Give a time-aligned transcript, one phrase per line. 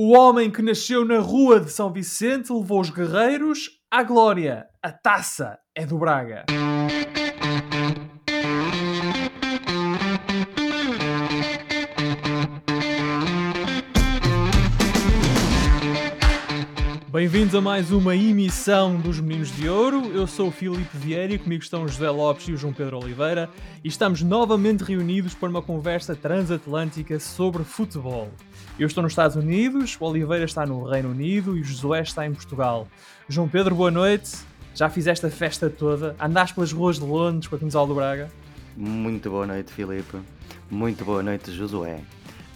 [0.00, 4.68] O homem que nasceu na rua de São Vicente levou os guerreiros à glória.
[4.80, 6.46] A taça é do Braga.
[17.18, 20.12] Bem-vindos a mais uma emissão dos Meninos de Ouro.
[20.14, 23.50] Eu sou o Filipe Vieira e comigo estão José Lopes e o João Pedro Oliveira
[23.82, 28.30] e estamos novamente reunidos para uma conversa transatlântica sobre futebol.
[28.78, 32.24] Eu estou nos Estados Unidos, o Oliveira está no Reino Unido e o Josué está
[32.24, 32.86] em Portugal.
[33.28, 34.36] João Pedro, boa noite.
[34.72, 36.14] Já fizeste a festa toda?
[36.20, 38.30] Andaste pelas ruas de Londres com a camisola do Braga?
[38.76, 40.18] Muito boa noite, Filipe.
[40.70, 42.00] Muito boa noite, Josué.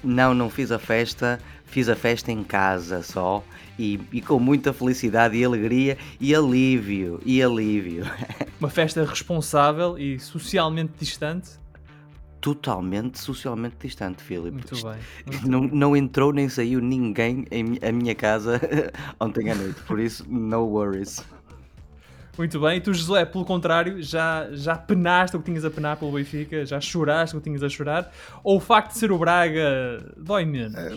[0.03, 3.43] Não, não fiz a festa, fiz a festa em casa só
[3.79, 8.05] e, e, com muita felicidade e alegria e alívio, e alívio.
[8.61, 11.51] Uma festa responsável e socialmente distante?
[12.41, 14.51] Totalmente socialmente distante, Filipe.
[14.51, 14.99] Muito bem.
[15.27, 18.61] Muito não, não entrou nem saiu ninguém em a minha casa
[19.21, 21.25] ontem à noite, por isso, no worries.
[22.37, 25.99] Muito bem, e tu, José, pelo contrário, já, já penaste o que tinhas a penar
[25.99, 28.11] pelo Benfica, já choraste o que tinhas a chorar,
[28.43, 30.75] ou o facto de ser o Braga dói menos?
[30.75, 30.97] É,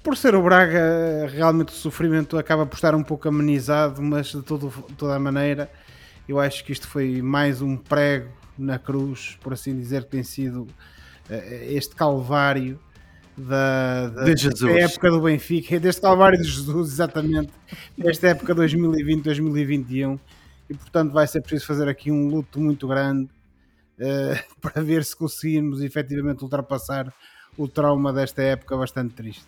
[0.00, 4.42] por ser o Braga, realmente o sofrimento acaba por estar um pouco amenizado, mas de
[4.42, 5.68] todo, toda a maneira,
[6.28, 10.22] eu acho que isto foi mais um prego na cruz, por assim dizer, que tem
[10.22, 10.68] sido uh,
[11.68, 12.78] este calvário
[13.36, 17.50] da, da, da, época do Benfica, deste calvário de Jesus, exatamente,
[17.98, 20.20] desta época 2020-2021
[20.68, 23.30] e portanto vai ser preciso fazer aqui um luto muito grande
[23.98, 27.12] uh, para ver se conseguimos efetivamente ultrapassar
[27.56, 29.46] o trauma desta época bastante triste.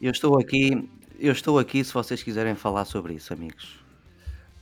[0.00, 0.88] Eu estou aqui,
[1.18, 3.78] eu estou aqui se vocês quiserem falar sobre isso, amigos.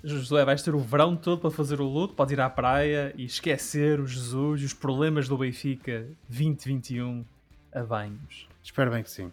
[0.04, 3.24] Josué, vais ter o verão todo para fazer o luto, podes ir à praia e
[3.24, 7.24] esquecer o Jesus e os problemas do Benfica 2021
[7.72, 8.48] a banhos.
[8.62, 9.32] Espero bem que sim.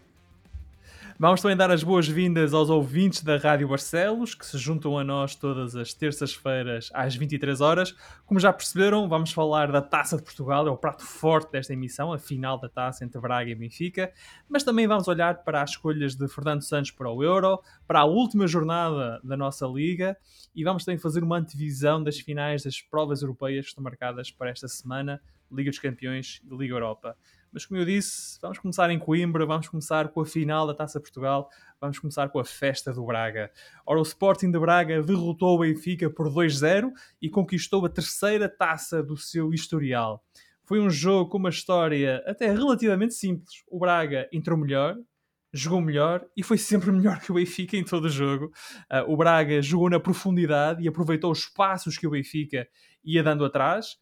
[1.18, 5.34] Vamos também dar as boas-vindas aos ouvintes da Rádio Barcelos, que se juntam a nós
[5.34, 7.96] todas as terças-feiras às 23 horas.
[8.26, 12.12] Como já perceberam, vamos falar da Taça de Portugal, é o prato forte desta emissão,
[12.12, 14.12] a final da taça entre Braga e Benfica.
[14.46, 18.04] Mas também vamos olhar para as escolhas de Fernando Santos para o Euro, para a
[18.04, 20.18] última jornada da nossa Liga
[20.54, 24.50] e vamos também fazer uma antevisão das finais das provas europeias que estão marcadas para
[24.50, 25.18] esta semana,
[25.50, 27.16] Liga dos Campeões e Liga Europa.
[27.56, 31.00] Mas como eu disse, vamos começar em Coimbra, vamos começar com a final da Taça
[31.00, 31.48] Portugal,
[31.80, 33.50] vamos começar com a festa do Braga.
[33.86, 39.02] Ora, o Sporting de Braga derrotou o Benfica por 2-0 e conquistou a terceira taça
[39.02, 40.22] do seu historial.
[40.66, 43.64] Foi um jogo com uma história até relativamente simples.
[43.66, 44.94] O Braga entrou melhor,
[45.50, 48.52] jogou melhor e foi sempre melhor que o Benfica em todo o jogo.
[48.92, 52.68] Uh, o Braga jogou na profundidade e aproveitou os passos que o Benfica
[53.02, 53.96] ia dando atrás.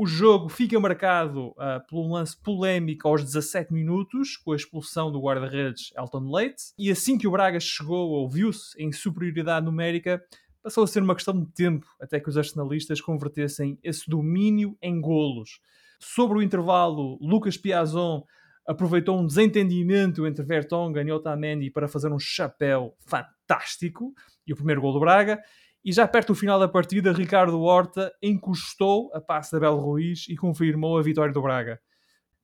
[0.00, 5.10] O jogo fica marcado uh, por um lance polémico aos 17 minutos, com a expulsão
[5.10, 6.66] do guarda-redes Elton Leite.
[6.78, 10.22] E assim que o Braga chegou ou viu-se em superioridade numérica,
[10.62, 15.00] passou a ser uma questão de tempo até que os arsenalistas convertessem esse domínio em
[15.00, 15.58] golos.
[15.98, 18.22] Sobre o intervalo, Lucas Piazon
[18.68, 24.14] aproveitou um desentendimento entre Vertonghen e Otamendi para fazer um chapéu fantástico
[24.46, 25.42] e o primeiro gol do Braga.
[25.88, 30.28] E já perto do final da partida, Ricardo Horta encostou a passe da Belo Ruiz
[30.28, 31.80] e confirmou a vitória do Braga.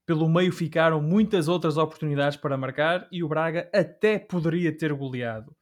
[0.07, 5.55] Pelo meio ficaram muitas outras oportunidades para marcar e o Braga até poderia ter goleado.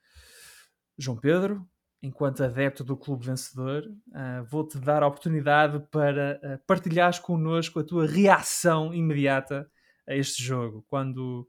[0.96, 1.66] João Pedro,
[2.00, 7.84] enquanto adepto do clube vencedor, uh, vou-te dar a oportunidade para uh, partilhares connosco a
[7.84, 9.68] tua reação imediata
[10.08, 10.86] a este jogo.
[10.88, 11.48] Quando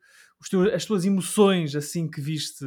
[0.49, 2.65] teus, as tuas emoções assim que viste,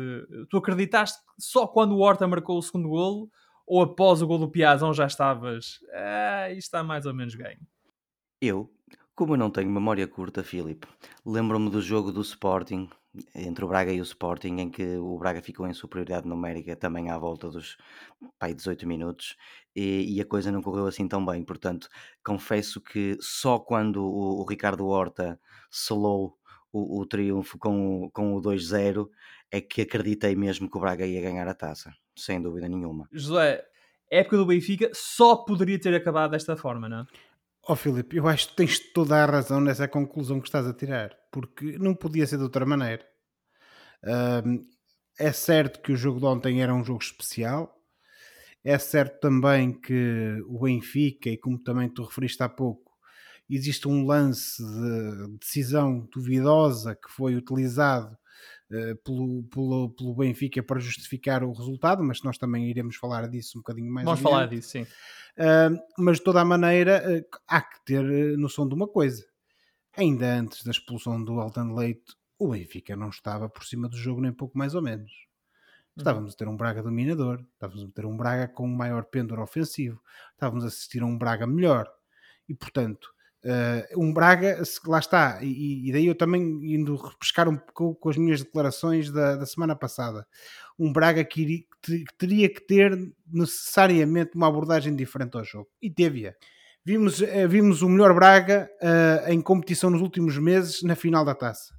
[0.48, 3.28] tu acreditaste só quando o Horta marcou o segundo golo
[3.66, 7.60] ou após o gol do Piazão já estavas, ah, está mais ou menos ganho?
[8.40, 8.70] Eu,
[9.14, 10.86] como eu não tenho memória curta, Filipe,
[11.24, 12.88] lembro-me do jogo do Sporting,
[13.34, 17.10] entre o Braga e o Sporting, em que o Braga ficou em superioridade numérica também
[17.10, 17.76] à volta dos
[18.38, 19.36] pai, 18 minutos
[19.74, 21.42] e, e, a coisa não correu assim tão bem.
[21.42, 21.88] Portanto,
[22.24, 25.40] confesso que só quando o, o Ricardo Horta
[25.70, 26.38] selou
[26.72, 29.08] o, o triunfo com o, com o 2-0
[29.50, 33.08] é que acreditei mesmo que o Braga ia ganhar a taça sem dúvida nenhuma.
[33.12, 33.64] José,
[34.10, 37.06] a época do Benfica só poderia ter acabado desta forma, não é?
[37.68, 40.72] Ó oh, Filipe, eu acho que tens toda a razão nessa conclusão que estás a
[40.72, 43.04] tirar, porque não podia ser de outra maneira.
[44.44, 44.64] Um,
[45.18, 47.74] é certo que o jogo de ontem era um jogo especial,
[48.62, 52.92] é certo também que o Benfica, e como também tu referiste há pouco,
[53.50, 58.16] existe um lance de decisão duvidosa que foi utilizado
[59.04, 63.60] pelo, pelo, pelo Benfica para justificar o resultado, mas nós também iremos falar disso um
[63.60, 64.86] bocadinho mais Vamos falar disso, sim.
[65.98, 69.24] Mas de toda a maneira, uh, há que ter noção de uma coisa.
[69.96, 74.20] Ainda antes da expulsão do Alton Leite, o Benfica não estava por cima do jogo
[74.20, 75.10] nem pouco mais ou menos.
[75.96, 79.42] Estávamos a ter um Braga dominador, estávamos a ter um Braga com um maior pêndulo
[79.42, 79.98] ofensivo,
[80.32, 81.90] estávamos a assistir a um Braga melhor.
[82.46, 83.08] E portanto,
[83.44, 86.42] uh, um Braga, lá está, e, e, daí eu também
[86.74, 90.26] indo repescar um pouco com as minhas declarações da, da semana passada,
[90.78, 92.96] um Braga que, iria, que teria que ter
[93.30, 95.68] necessariamente uma abordagem diferente ao jogo.
[95.80, 96.34] E teve-a.
[96.84, 101.34] Vimos, uh, vimos o melhor Braga uh, em competição nos últimos meses na final da
[101.34, 101.75] taça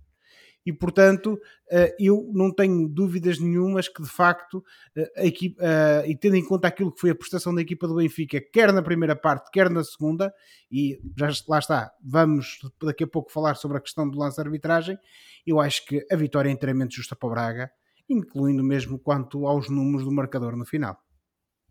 [0.68, 1.40] e portanto
[1.72, 4.62] eh, eu não tenho dúvidas nenhumas que de facto
[4.98, 7.88] eh, a equipa, eh, e tendo em conta aquilo que foi a prestação da equipa
[7.88, 10.34] do Benfica, quer na primeira parte, quer na segunda,
[10.70, 14.42] e já lá está, vamos daqui a pouco falar sobre a questão do lance de
[14.42, 14.98] arbitragem,
[15.46, 17.72] eu acho que a vitória é inteiramente justa para o Braga,
[18.10, 20.98] incluindo mesmo quanto aos números do marcador no final.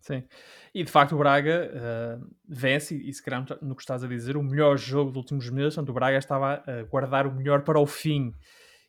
[0.00, 0.22] Sim,
[0.74, 4.38] e de facto o Braga uh, vence, e se calhar no que estás a dizer,
[4.38, 7.78] o melhor jogo dos últimos meses, portanto o Braga estava a guardar o melhor para
[7.78, 8.32] o fim.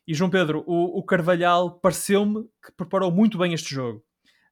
[0.08, 4.02] E João Pedro, o, o Carvalhal pareceu-me que preparou muito bem este jogo,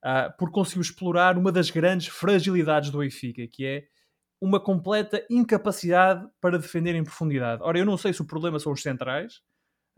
[0.04, 3.84] uh, porque conseguiu explorar uma das grandes fragilidades do Benfica, que é
[4.38, 7.62] uma completa incapacidade para defender em profundidade.
[7.62, 9.40] Ora, eu não sei se o problema são os centrais,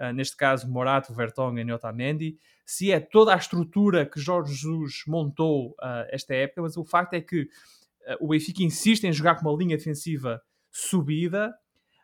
[0.00, 5.02] uh, neste caso Morato, Vertonghen e Otamendi, se é toda a estrutura que Jorge Jesus
[5.08, 7.48] montou uh, esta época, mas o facto é que
[8.20, 10.40] o Benfica insiste em jogar com uma linha defensiva
[10.70, 11.52] subida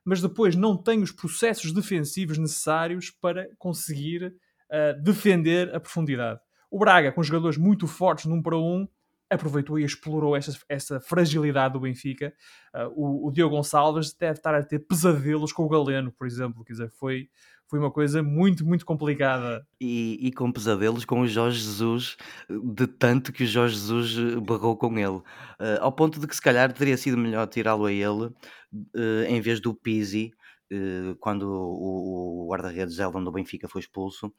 [0.05, 6.41] mas depois não tem os processos defensivos necessários para conseguir uh, defender a profundidade.
[6.71, 8.87] O Braga, com jogadores muito fortes num para um,
[9.31, 12.33] aproveitou e explorou essa, essa fragilidade do Benfica.
[12.75, 16.65] Uh, o, o Diogo Gonçalves deve estar a ter pesadelos com o Galeno, por exemplo.
[16.65, 17.29] Quer dizer, foi,
[17.69, 19.67] foi uma coisa muito, muito complicada.
[19.81, 22.17] E, e com pesadelos com o Jorge Jesus,
[22.49, 25.17] de tanto que o Jorge Jesus eh, barrou com ele.
[25.17, 29.41] Uh, ao ponto de que se calhar teria sido melhor tirá-lo a ele uh, em
[29.41, 30.33] vez do Pizzi,
[30.73, 34.33] uh, quando o, guarda-redes Eldon do Benfica foi expulso,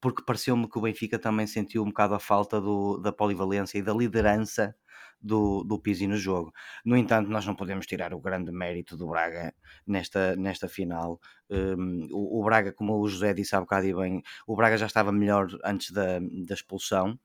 [0.00, 3.82] porque pareceu-me que o Benfica também sentiu um bocado a falta do, da polivalência e
[3.82, 4.74] da liderança
[5.20, 6.52] do, do Pizzi no jogo.
[6.84, 9.54] No entanto, nós não podemos tirar o grande mérito do Braga
[9.86, 11.20] nesta, nesta final.
[11.50, 14.86] Um, o, o, Braga, como o José disse há bocado e bem, o Braga já
[14.86, 17.18] estava melhor antes da, da expulsão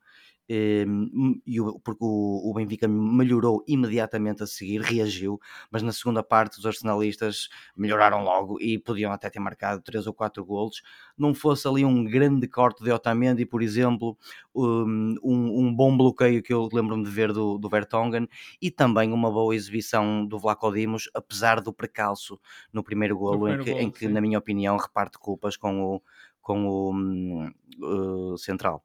[0.47, 5.39] e o, porque o, Benfica melhorou imediatamente a seguir, reagiu,
[5.71, 10.13] mas na segunda parte os arsenalistas melhoraram logo e podiam até ter marcado 3 ou
[10.13, 10.83] 4 golos.
[11.18, 14.18] Não fosse ali um grande corte de Otamendi, por exemplo,
[14.53, 18.27] um, um bom bloqueio que eu lembro-me de ver do, do Vertonghen
[18.62, 22.39] e também uma boa exibição do Vlaco Dimos, apesar do precalço
[22.71, 26.01] no primeiro golo, em que, golo, em que na minha opinião, reparte culpas com o,
[26.42, 28.83] com o um, central.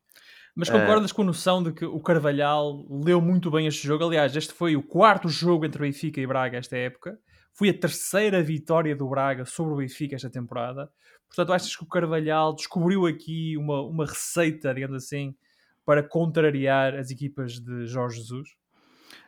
[0.55, 4.05] Mas concordas uh, com a noção de que o Carvalhal leu muito bem este jogo?
[4.05, 7.19] Aliás, este foi o quarto jogo entre Benfica e Braga esta época.
[7.55, 10.91] Foi a terceira vitória do Braga sobre o Benfica esta temporada.
[11.29, 15.35] Portanto, achas que o Carvalhal descobriu aqui uma, uma receita, digamos assim,
[15.85, 18.61] para contrariar as equipas de Jorge Jesus?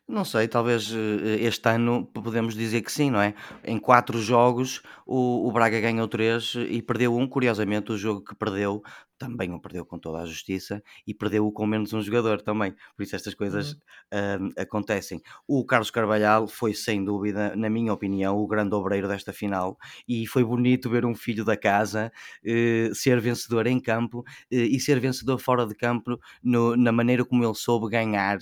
[0.07, 3.35] Não sei, talvez eh, este ano podemos dizer que sim, não é?
[3.65, 7.27] Em quatro jogos o, o Braga ganhou três e perdeu um.
[7.27, 8.83] Curiosamente, o jogo que perdeu
[9.23, 12.75] também o perdeu com toda a justiça e perdeu-o com menos um jogador também.
[12.97, 13.73] Por isso estas coisas
[14.13, 14.51] uhum.
[14.59, 15.23] acontecem.
[15.47, 19.79] O Carlos Carvalhal foi, sem dúvida, na minha opinião, o grande obreiro desta final
[20.09, 22.11] e foi bonito ver um filho da casa
[22.45, 27.25] uh, ser vencedor em campo uh, e ser vencedor fora de campo no, na maneira
[27.25, 28.39] como ele soube ganhar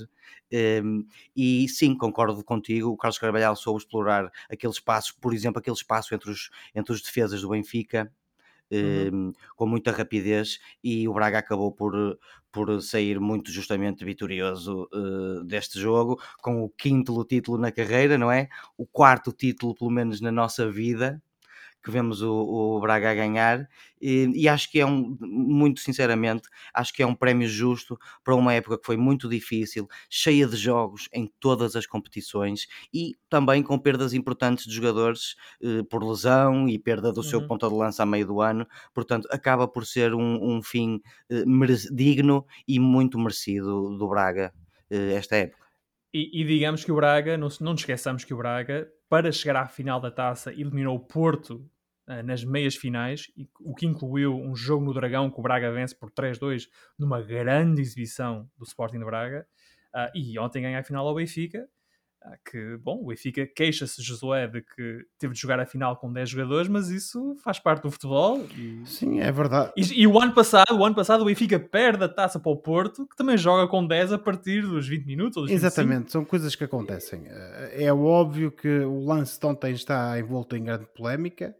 [0.52, 1.06] um,
[1.36, 6.14] e sim, concordo contigo, o Carlos Carvalhal soube explorar aquele espaço, por exemplo, aquele espaço
[6.14, 8.12] entre os, entre os defesas do Benfica,
[8.70, 9.28] uhum.
[9.30, 12.18] um, com muita rapidez, e o Braga acabou por,
[12.52, 18.30] por sair muito justamente vitorioso uh, deste jogo, com o quinto título na carreira, não
[18.30, 18.48] é?
[18.76, 21.22] O quarto título, pelo menos na nossa vida,
[21.82, 23.68] que vemos o, o Braga ganhar
[24.00, 28.34] e, e, acho que é um, muito sinceramente, acho que é um prémio justo para
[28.34, 33.62] uma época que foi muito difícil, cheia de jogos em todas as competições e também
[33.62, 37.22] com perdas importantes de jogadores eh, por lesão e perda do uhum.
[37.22, 41.00] seu ponta de lança a meio do ano, portanto acaba por ser um, um fim
[41.30, 41.44] eh,
[41.92, 44.52] digno e muito merecido do Braga
[44.90, 45.60] eh, esta época.
[46.12, 49.56] E, e, digamos que o Braga, não, não nos esqueçamos que o Braga para chegar
[49.56, 51.68] à final da taça, eliminou o Porto
[52.08, 53.26] uh, nas meias finais,
[53.60, 57.82] o que incluiu um jogo no Dragão que o Braga vence por 3-2 numa grande
[57.82, 59.44] exibição do Sporting de Braga.
[59.92, 61.68] Uh, e ontem ganha a final ao Benfica
[62.44, 66.28] que, bom, o Benfica queixa-se, Josué, de que teve de jogar a final com 10
[66.28, 68.44] jogadores, mas isso faz parte do futebol.
[68.56, 68.82] E...
[68.86, 69.72] Sim, é verdade.
[69.76, 72.56] E, e, o ano passado, o ano passado o Benfica perde a taça para o
[72.56, 75.42] Porto, que também joga com 10 a partir dos 20 minutos.
[75.42, 76.10] Dos Exatamente, 25.
[76.10, 77.22] são coisas que acontecem.
[77.26, 81.54] Eh, é óbvio que o lance de ontem está envolto em grande polémica,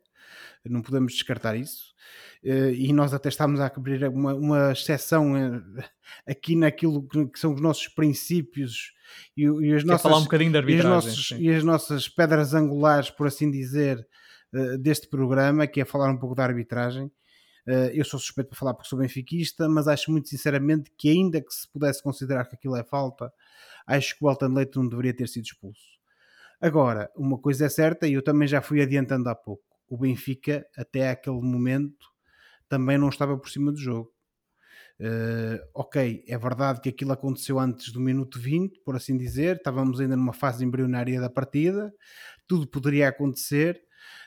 [0.65, 1.90] não podemos descartar isso.
[2.45, 5.85] Uh, e nós até estamos a abrir uma, uma exceção uh,
[6.27, 8.93] aqui naquilo que, são os nossos princípios
[9.37, 12.55] e, e as nossas, falar um bocadinho de arbitragem, e, nossos, e, as nossas pedras
[12.55, 14.07] angulares, por assim dizer,
[14.53, 17.11] uh, deste programa, que é falar um pouco da arbitragem.
[17.93, 21.53] eu sou suspeito para falar porque sou benfiquista, mas acho muito sinceramente que ainda que
[21.55, 23.33] se pudesse considerar que aquilo é falta,
[23.87, 26.01] acho que o Elton Leite não deveria ter sido expulso.
[26.61, 30.67] Agora, uma coisa é certa, e eu também já fui adiantando há pouco, o Benfica,
[30.77, 32.10] até aquele momento,
[32.71, 34.11] também não estava por cima do jogo.
[35.01, 39.99] Uh, ok, é verdade que aquilo aconteceu antes do minuto 20, por assim dizer, estávamos
[39.99, 41.93] ainda numa fase embrionária da partida,
[42.47, 43.81] tudo poderia acontecer,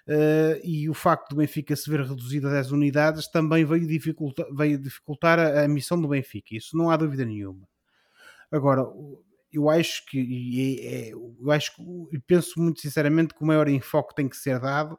[0.08, 4.48] uh, e o facto do Benfica se ver reduzido a 10 unidades também veio dificultar,
[4.52, 7.68] veio dificultar a, a missão do Benfica, isso não há dúvida nenhuma.
[8.52, 8.84] Agora,
[9.52, 14.28] eu acho que é, eu acho que penso muito sinceramente que o maior enfoque tem
[14.28, 14.98] que ser dado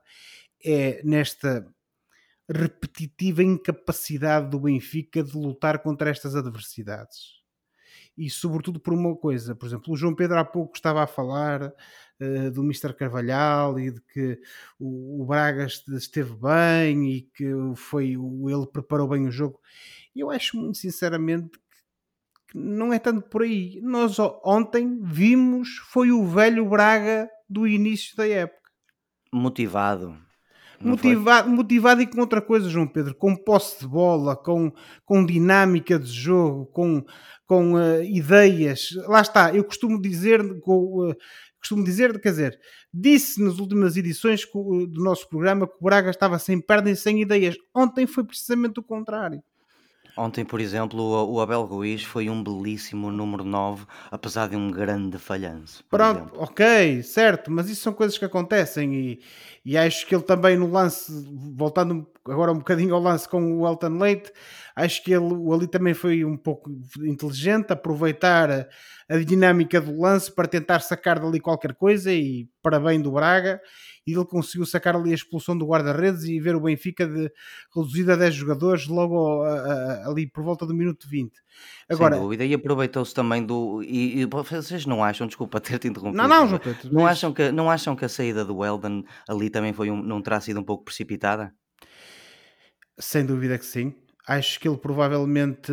[0.64, 1.66] é nesta
[2.48, 7.44] repetitiva incapacidade do Benfica de lutar contra estas adversidades.
[8.16, 11.62] E sobretudo por uma coisa, por exemplo, o João Pedro há pouco estava a falar
[11.64, 12.94] uh, do Mr.
[12.94, 14.40] Carvalhal e de que
[14.78, 19.60] o, o, Braga esteve bem e que foi ele preparou bem o jogo.
[20.14, 21.58] Eu acho muito sinceramente
[22.48, 23.80] que não é tanto por aí.
[23.82, 28.70] Nós ontem vimos foi o velho Braga do início da época.
[29.32, 30.16] Motivado,
[30.84, 34.72] motivado, motivado e com outra coisa, João Pedro, com posse de bola, com,
[35.04, 37.04] com dinâmica de jogo, com,
[37.46, 38.90] com uh, ideias.
[39.06, 41.16] Lá está, eu costumo dizer, com, uh,
[41.58, 42.60] costumo dizer, quer dizer,
[42.92, 47.22] disse nas últimas edições do nosso programa que o Braga estava sem perna e sem
[47.22, 47.56] ideias.
[47.74, 49.42] Ontem foi precisamente o contrário.
[50.16, 55.18] Ontem, por exemplo, o Abel Ruiz foi um belíssimo número 9, apesar de um grande
[55.18, 55.83] falhanço.
[55.90, 56.42] Pronto, exemplo.
[56.42, 59.21] ok, certo, mas isso são coisas que acontecem e,
[59.64, 61.12] e acho que ele também no lance,
[61.56, 64.33] voltando agora um bocadinho ao lance com o Elton Leite,
[64.75, 66.71] acho que ele ali também foi um pouco
[67.04, 68.66] inteligente, aproveitar a,
[69.09, 73.61] a dinâmica do lance para tentar sacar dali qualquer coisa e para bem do Braga
[74.07, 77.31] e ele conseguiu sacar ali a expulsão do guarda-redes e ver o Benfica de,
[77.75, 81.33] reduzido a 10 jogadores logo a, a, ali por volta do minuto 20.
[81.88, 83.83] Agora, Sem dúvida, e aproveitou-se também do.
[83.83, 87.50] E, e, vocês não acham, desculpa ter-te interrompido, não, não, João Pedro, não, acham que,
[87.50, 90.64] não acham que a saída do Weldon ali também foi um, não terá sido um
[90.64, 91.52] pouco precipitada?
[92.98, 93.94] Sem dúvida que sim.
[94.26, 95.72] Acho que ele provavelmente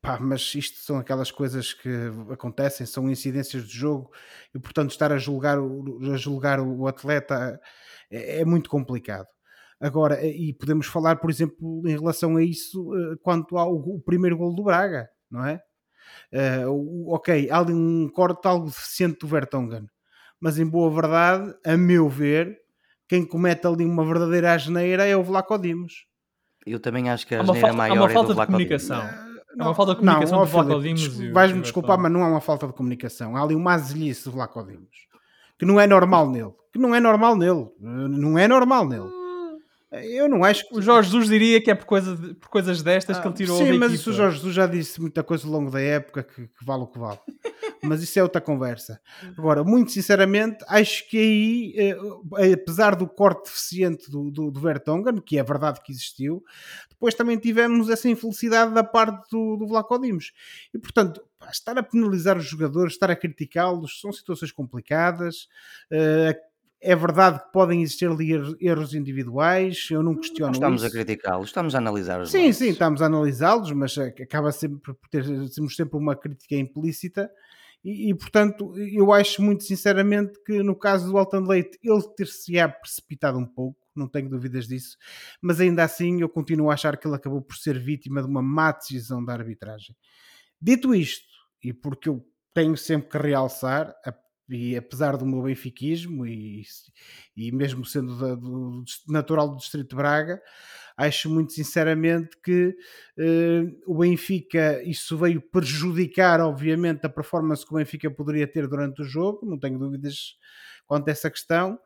[0.00, 1.88] Pá, mas isto são aquelas coisas que
[2.30, 4.10] acontecem, são incidências de jogo
[4.54, 7.60] e, portanto, estar a julgar o, a julgar o atleta
[8.10, 9.26] é, é muito complicado.
[9.80, 14.54] Agora, e podemos falar, por exemplo, em relação a isso, eh, quanto ao primeiro gol
[14.54, 15.60] do Braga, não é?
[16.32, 19.86] Uh, ok, há ali um corte algo deficiente do Vertonghen,
[20.40, 22.58] mas em boa verdade, a meu ver,
[23.08, 26.06] quem comete ali uma verdadeira asneira é o Vlaco Dimos.
[26.66, 29.02] Eu também acho que a asneira maior há uma falta é de comunicação.
[29.56, 31.18] Não, é uma falta de comunicação não, do Vlaco Dimos.
[31.32, 33.36] Vais-me desculpar, mas não é uma falta de comunicação.
[33.36, 35.08] Há ali uma azelice do Vlaco Dimos.
[35.58, 36.52] Que não é normal nele.
[36.72, 37.66] Que não é normal nele.
[37.80, 39.17] Não é normal nele.
[39.90, 40.76] Eu não acho que.
[40.76, 43.34] O Jorge Jesus diria que é por, coisa de, por coisas destas ah, que ele
[43.34, 44.10] tirou Sim, mas equipa.
[44.10, 46.86] o Jorge Jesus já disse muita coisa ao longo da época que, que vale o
[46.86, 47.18] que vale.
[47.82, 49.00] mas isso é outra conversa.
[49.36, 55.20] Agora, muito sinceramente, acho que aí, eh, apesar do corte deficiente do, do, do, Vertonghen,
[55.22, 56.44] que é verdade que existiu,
[56.90, 60.32] depois também tivemos essa infelicidade da parte do, do Vlaco Dimos.
[60.74, 65.48] E portanto, estar a penalizar os jogadores, estar a criticá-los, são situações complicadas.
[65.90, 66.47] Uh,
[66.80, 68.30] é verdade que podem existir ali
[68.60, 70.90] erros individuais, eu não questiono não estamos isso.
[70.90, 72.30] a criticá-los, estamos a analisar-os.
[72.30, 77.30] Sim, sim, estamos a analisá-los, mas acaba sempre por ter temos sempre uma crítica implícita
[77.84, 82.68] e, e, portanto eu acho muito sinceramente que no caso do Alton Leite ele ter-se-á
[82.68, 84.96] precipitado um pouco, não tenho dúvidas disso,
[85.40, 88.42] mas ainda assim eu continuo a achar que ele acabou por ser vítima de uma
[88.42, 89.96] má decisão da arbitragem.
[90.60, 91.26] Dito isto,
[91.62, 93.94] e porque eu tenho sempre que realçar,
[94.48, 96.62] e apesar do meu benfiquismo e,
[97.36, 100.40] e mesmo sendo da, do, natural do Distrito de Braga,
[100.96, 102.74] acho muito sinceramente que
[103.18, 109.02] uh, o Benfica, isso veio prejudicar obviamente a performance que o Benfica poderia ter durante
[109.02, 110.36] o jogo, não tenho dúvidas
[110.86, 111.78] quanto a essa questão,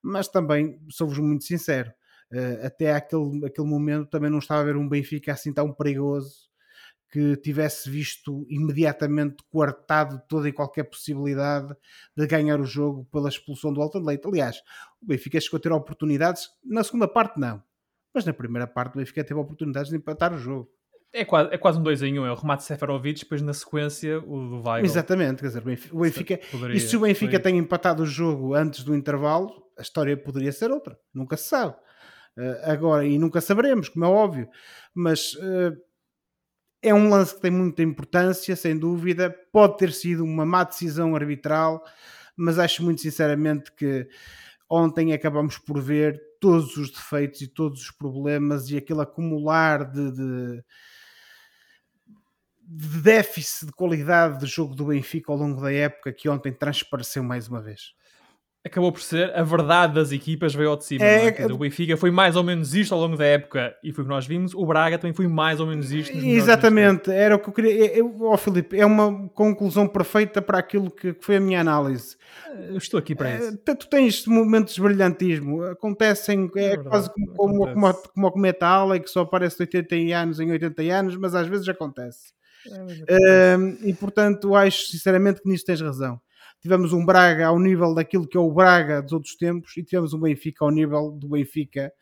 [0.00, 1.92] mas também sou-vos muito sincero,
[2.32, 6.53] uh, até aquele, aquele momento também não estava a ver um Benfica assim tão perigoso
[7.14, 11.72] que tivesse visto imediatamente coartado toda e qualquer possibilidade
[12.16, 14.26] de ganhar o jogo pela expulsão do Alton Leite.
[14.26, 14.56] Aliás,
[15.00, 17.62] o Benfica chegou a ter oportunidades, na segunda parte não,
[18.12, 20.68] mas na primeira parte o Benfica teve oportunidades de empatar o jogo.
[21.12, 23.40] É quase, é quase um 2 em 1, um, é o remate de Seferovic, depois
[23.42, 24.84] na sequência o do Weigl.
[24.84, 27.40] Exatamente, quer dizer, o Benfica, poderia, e se o Benfica foi...
[27.42, 31.76] tem empatado o jogo antes do intervalo, a história poderia ser outra, nunca se sabe.
[32.36, 34.48] uh, agora, e nunca saberemos, como é óbvio,
[34.92, 35.76] mas uh,
[36.84, 39.34] é um lance que tem muita importância, sem dúvida.
[39.50, 41.82] Pode ter sido uma má decisão arbitral,
[42.36, 44.06] mas acho muito sinceramente que
[44.68, 50.10] ontem acabamos por ver todos os defeitos e todos os problemas e aquele acumular de,
[50.12, 50.64] de,
[52.62, 57.22] de déficit de qualidade de jogo do Benfica ao longo da época que ontem transpareceu
[57.22, 57.94] mais uma vez
[58.64, 61.04] acabou por ser a verdade das equipas veio ao de cima.
[61.04, 61.46] É, é?
[61.46, 64.12] O Benfica foi mais ou menos isto ao longo da época e foi o que
[64.12, 64.54] nós vimos.
[64.54, 66.16] O Braga também foi mais ou menos isto.
[66.16, 67.94] Exatamente, era o que eu queria.
[67.94, 72.16] Eu, oh, Filipe, é uma conclusão perfeita para aquilo que, foi a minha análise.
[72.70, 73.60] Eu estou aqui para isso.
[73.66, 78.26] É, tu tens momentos de brilhantismo, acontecem, é, é verdade, quase como, como, como, como
[78.26, 81.68] a cometa Ala, que só aparece de 80 anos em 80 anos, mas às vezes
[81.68, 82.32] acontece.
[83.06, 86.18] É, e portanto, acho sinceramente que nisso tens razão
[86.64, 90.14] tivemos um Braga ao nível daquilo que é o Braga dos outros tempos e tivemos
[90.14, 91.92] um Benfica ao nível do Benfica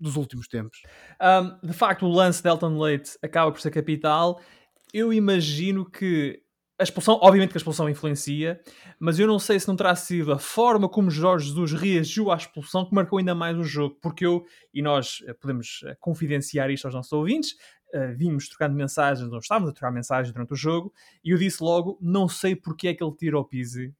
[0.00, 0.80] dos últimos tempos.
[1.20, 4.40] Um, de facto, o lance de Elton Leite acaba por ser capital.
[4.90, 6.42] Eu imagino que
[6.80, 8.58] a expulsão, obviamente que a expulsão influencia,
[8.98, 12.36] mas eu não sei se não terá sido a forma como Jorge Jesus reagiu à
[12.36, 16.70] expulsão que marcou ainda mais o jogo, porque eu, e nós eh, podemos eh, confidenciar
[16.70, 17.52] isto aos nossos ouvintes,
[17.94, 20.90] uh, vimos trocando mensagens, não estávamos a trocar mensagens durante o jogo,
[21.22, 23.94] e eu disse logo: não sei porque é que ele tira o Pizzi.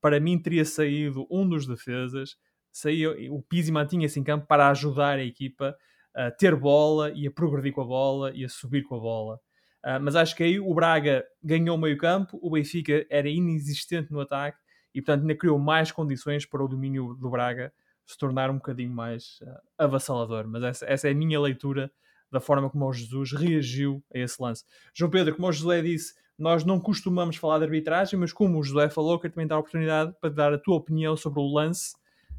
[0.00, 2.36] Para mim, teria saído um dos defesas,
[2.72, 5.76] saía, o Pizzi mantinha-se em campo para ajudar a equipa
[6.14, 9.40] a ter bola e a progredir com a bola e a subir com a bola.
[9.86, 14.18] Uh, mas acho que aí o Braga ganhou meio campo, o Benfica era inexistente no
[14.18, 14.58] ataque
[14.92, 17.72] e, portanto, ainda criou mais condições para o domínio do Braga
[18.04, 20.48] se tornar um bocadinho mais uh, avassalador.
[20.48, 21.88] Mas essa, essa, é a minha leitura
[22.32, 24.64] da forma como o Jesus reagiu a esse lance.
[24.92, 28.64] João Pedro, como o José disse, nós não costumamos falar de arbitragem, mas como o
[28.64, 31.94] José falou, quero também dar a oportunidade para dar a tua opinião sobre o lance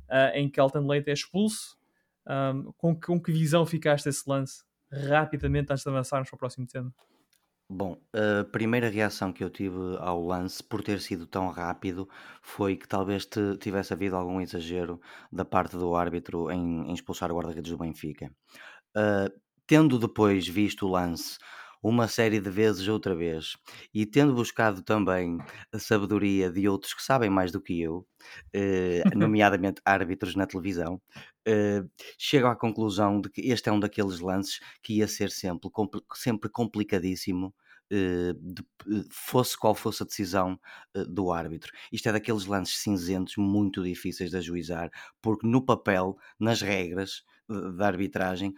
[0.10, 1.78] uh, em que Elton Leite é expulso.
[2.28, 4.66] Um, com, que, com que visão ficaste esse lance?
[4.92, 6.94] Rapidamente, antes de avançarmos para o próximo tema.
[7.70, 12.08] Bom, a primeira reação que eu tive ao lance, por ter sido tão rápido,
[12.42, 17.30] foi que talvez te- tivesse havido algum exagero da parte do árbitro em, em expulsar
[17.32, 18.32] o guarda-redes do Benfica.
[18.98, 19.30] Uh,
[19.68, 21.38] tendo depois visto o lance
[21.84, 23.56] uma série de vezes outra vez
[23.94, 25.38] e tendo buscado também
[25.74, 28.08] a sabedoria de outros que sabem mais do que eu,
[28.54, 31.02] eh, nomeadamente árbitros na televisão,
[31.48, 31.84] eh,
[32.18, 35.70] chego à conclusão de que este é um daqueles lances que ia ser sempre,
[36.16, 37.54] sempre complicadíssimo.
[37.90, 38.66] Eh, de,
[39.10, 40.60] fosse qual fosse a decisão
[41.08, 41.72] do árbitro.
[41.90, 47.88] Isto é daqueles lances cinzentos muito difíceis de ajuizar, porque no papel, nas regras, da
[47.88, 48.54] arbitragem,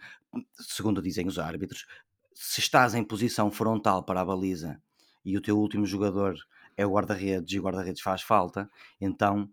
[0.54, 1.86] segundo dizem os árbitros,
[2.34, 4.80] se estás em posição frontal para a baliza
[5.24, 6.36] e o teu último jogador
[6.76, 8.68] é o guarda-redes e o guarda-redes faz falta,
[9.00, 9.50] então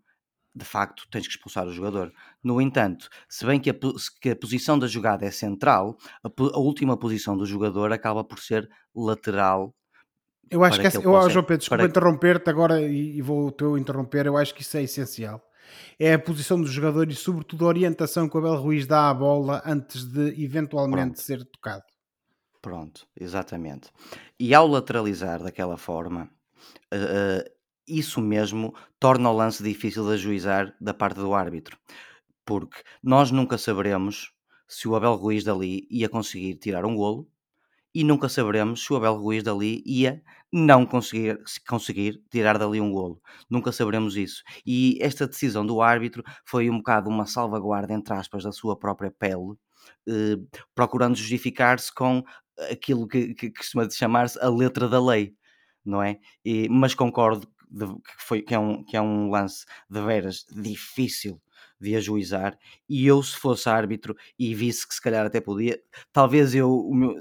[0.54, 2.12] de facto tens que expulsar o jogador.
[2.42, 3.74] No entanto, se bem que a,
[4.20, 8.38] que a posição da jogada é central, a, a, última posição do jogador acaba por
[8.38, 9.74] ser lateral.
[10.50, 11.90] Eu acho que, que eu, João Pedro, desculpa para...
[11.90, 15.42] interromper-te agora e, e vou-te interromper, eu acho que isso é essencial
[15.98, 19.14] é a posição do jogador e, sobretudo, a orientação que o Abel Ruiz dá à
[19.14, 21.22] bola antes de eventualmente Pronto.
[21.22, 21.84] ser tocado.
[22.60, 23.90] Pronto, exatamente.
[24.38, 26.30] E ao lateralizar daquela forma,
[26.92, 27.57] uh,
[27.88, 31.78] isso mesmo torna o lance difícil de ajuizar da parte do árbitro,
[32.44, 34.32] porque nós nunca saberemos
[34.66, 37.28] se o Abel Ruiz dali ia conseguir tirar um golo
[37.94, 40.22] e nunca saberemos se o Abel Ruiz dali ia
[40.52, 43.20] não conseguir, conseguir tirar dali um golo.
[43.50, 44.42] Nunca saberemos isso.
[44.64, 49.10] E esta decisão do árbitro foi um bocado uma salvaguarda, entre aspas, da sua própria
[49.10, 49.54] pele,
[50.08, 50.36] eh,
[50.74, 52.22] procurando justificar-se com
[52.70, 55.34] aquilo que, que costuma chamar-se a letra da lei,
[55.84, 56.18] não é?
[56.44, 60.44] E, mas concordo de, que, foi, que, é um, que é um lance de veras
[60.50, 61.40] difícil
[61.80, 65.80] de ajuizar e eu se fosse árbitro e visse que se calhar até podia,
[66.12, 67.14] talvez eu meu,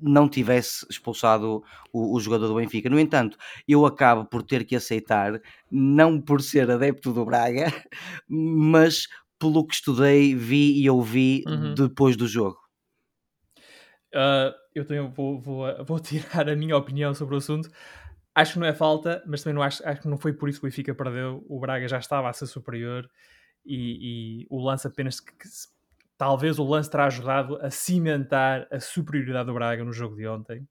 [0.00, 2.88] não tivesse expulsado o, o, jogador do Benfica.
[2.88, 3.36] No entanto,
[3.68, 7.66] eu acabo por ter que aceitar, não por ser adepto do Braga,
[8.28, 9.06] mas
[9.38, 11.74] pelo que estudei, vi e ouvi uhum.
[11.74, 12.58] depois do jogo.
[14.14, 17.70] Uh, eu também vou, vou, vou, tirar a minha opinião sobre o assunto.
[18.34, 20.60] Acho que não é falta, mas também não acho, acho que não foi por isso
[20.60, 21.44] que o Benfica perdeu.
[21.48, 23.08] O Braga já estava a ser superior
[23.64, 25.48] e, e o lance apenas que, que
[26.16, 30.68] talvez o lance terá ajudado a cimentar a superioridade do Braga no jogo de ontem.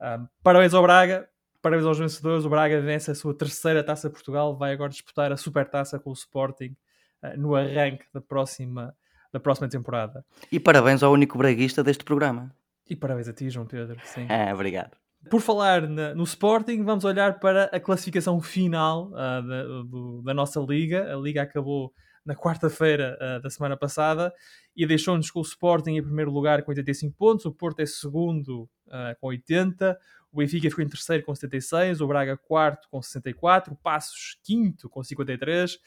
[0.00, 1.28] Um, parabéns ao Braga,
[1.62, 2.44] parabéns aos vencedores.
[2.44, 6.14] O Braga vence a sua terceira taça Portugal, vai agora disputar a supertaça com o
[6.14, 6.74] Sporting
[7.22, 8.96] uh, no arranque da próxima,
[9.32, 10.24] da próxima temporada.
[10.50, 12.50] E parabéns ao único braguista deste programa.
[12.88, 14.00] E parabéns a ti, João Pedro.
[14.04, 14.26] Sim.
[14.28, 14.96] É, obrigado.
[15.30, 20.34] Por falar na, no Sporting, vamos olhar para a classificação final uh, da, do, da
[20.34, 21.12] nossa liga.
[21.12, 21.92] A liga acabou
[22.24, 24.32] na quarta-feira uh, da semana passada
[24.76, 28.68] e deixou-nos com o Sporting em primeiro lugar com 85 pontos, o Porto é segundo
[28.86, 29.98] uh, com 80,
[30.30, 34.90] o Benfica ficou em terceiro com 76, o Braga quarto com 64, o Passos quinto
[34.90, 35.78] com 53,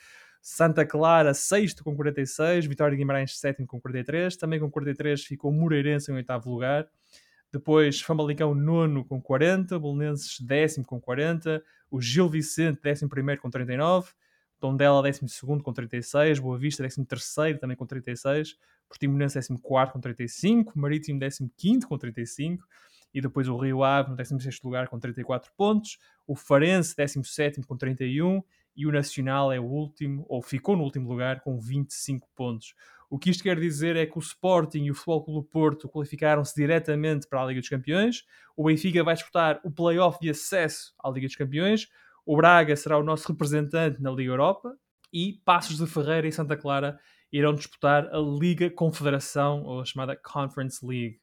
[0.42, 5.52] Santa Clara sexto com 46, Vitória de Guimarães sétimo com 43, também com 43 ficou
[5.52, 6.88] o Moreirense em oitavo lugar,
[7.52, 13.50] depois Famalicão nono com 40, Bolonenses décimo com 40, o Gil Vicente décimo primeiro com
[13.50, 14.12] 39,
[14.60, 18.56] Tondela décimo segundo com 36, Boa Vista décimo terceiro também com 36,
[18.88, 22.64] Portimonense décimo quarto com 35, Marítimo décimo quinto com 35,
[23.14, 27.76] e depois o Rio Ave no 16 lugar com 34 pontos, o Farense 17 com
[27.76, 28.42] 31
[28.76, 32.74] e o Nacional é o último, ou ficou no último lugar com 25 pontos.
[33.12, 36.56] O que isto quer dizer é que o Sporting e o Futebol Clube Porto qualificaram-se
[36.56, 38.24] diretamente para a Liga dos Campeões,
[38.56, 41.89] o Benfica vai disputar o play-off de acesso à Liga dos Campeões,
[42.26, 44.74] o Braga será o nosso representante na Liga Europa.
[45.12, 46.97] E Passos de Ferreira e Santa Clara
[47.34, 51.19] irão disputar a Liga Confederação, ou a chamada Conference League.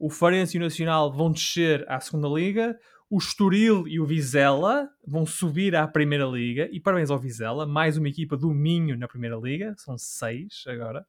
[0.00, 2.76] O Farense e o Nacional vão descer à segunda liga,
[3.10, 7.96] o Estoril e o Vizela vão subir à primeira liga, e parabéns ao Vizela, mais
[7.96, 11.04] uma equipa do Minho na primeira liga, são seis agora.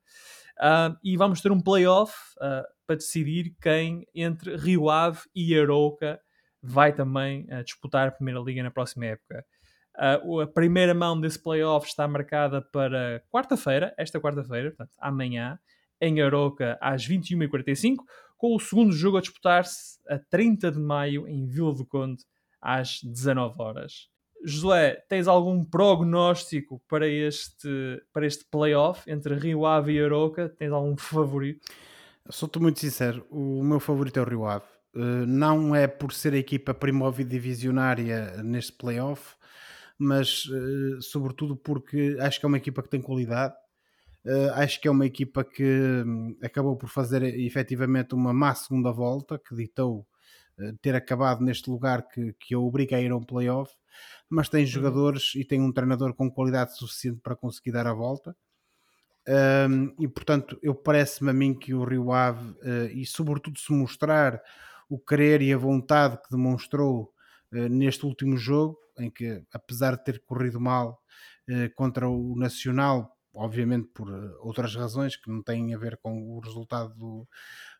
[0.57, 6.19] Uh, e vamos ter um playoff uh, para decidir quem entre Rio Ave e Arouca
[6.59, 9.45] vai também uh, disputar a primeira liga na próxima época.
[9.95, 15.59] a primeira mão desse playoff está marcada para quarta-feira, esta quarta-feira, portanto amanhã,
[16.01, 17.97] em Arouca às 21h45
[18.41, 22.23] com o segundo jogo a disputar-se a 30 de maio em Vila do Conde
[22.59, 24.07] às 19 horas.
[24.43, 30.49] Josué, tens algum prognóstico para este, para este playoff entre Rio Ave e Aroca?
[30.49, 31.71] Tens algum favorito?
[32.31, 34.65] Sou-te muito sincero, o meu favorito é o Rio Ave.
[34.95, 39.35] Uh, não é por ser a equipa primóvel divisionária neste playoff,
[39.99, 43.53] mas uh, sobretudo porque acho que é uma equipa que tem qualidade
[44.23, 45.63] Uh, acho que é uma equipa que
[46.05, 50.05] um, acabou por fazer efetivamente uma má segunda volta, que ditou
[50.59, 53.73] uh, ter acabado neste lugar que, que a obriga a ir a um playoff,
[54.29, 54.67] mas tem uhum.
[54.67, 58.35] jogadores e tem um treinador com qualidade suficiente para conseguir dar a volta.
[59.27, 63.71] Um, e portanto, eu parece-me a mim que o Rio Ave, uh, e sobretudo se
[63.73, 64.39] mostrar
[64.87, 67.13] o querer e a vontade que demonstrou
[67.69, 71.01] neste último jogo, em que apesar de ter corrido mal
[71.75, 76.39] contra o Nacional, obviamente por eh, outras razões que não têm a ver com o
[76.39, 77.27] resultado do,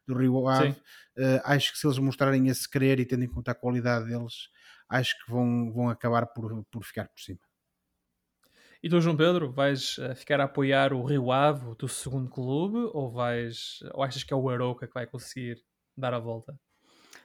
[0.07, 0.71] do Rio Ave.
[1.17, 4.49] Uh, acho que se eles mostrarem esse querer e tendo em conta a qualidade deles,
[4.89, 7.39] acho que vão, vão acabar por, por ficar por cima.
[8.83, 12.29] E tu, João Pedro, vais eh, ficar a apoiar o Rio Ave, o teu segundo
[12.29, 15.63] clube, ou, vais, ou achas que é o Aroca que vai conseguir
[15.95, 16.57] dar a volta?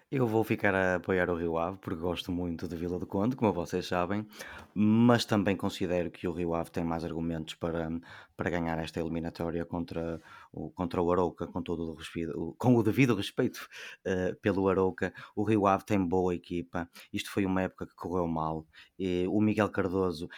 [0.08, 3.34] Eu vou ficar a apoiar o Rio Ave porque gosto muito de Vila do Conde,
[3.34, 4.24] como vocês sabem,
[4.72, 7.90] mas também considero que o Rio Ave tem mais argumentos para,
[8.36, 12.84] para ganhar esta eliminatória contra o, contra o Arouca, com, todo o, respeito, com o
[12.84, 13.68] devido respeito
[14.06, 15.12] uh, pelo Arouca.
[15.34, 18.64] O Rio Ave tem boa equipa, isto foi uma época que correu mal.
[18.96, 20.28] E o Miguel Cardoso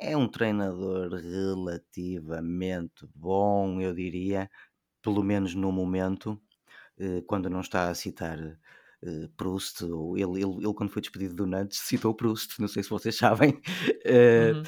[0.00, 4.50] é um treinador relativamente bom, eu diria,
[5.00, 6.32] pelo menos no momento,
[6.98, 8.58] uh, quando não está a citar
[9.02, 12.82] uh, Proust, ou ele, ele, ele, quando foi despedido do Nantes citou Proust, não sei
[12.82, 13.50] se vocês sabem.
[13.50, 14.62] Uh, uhum.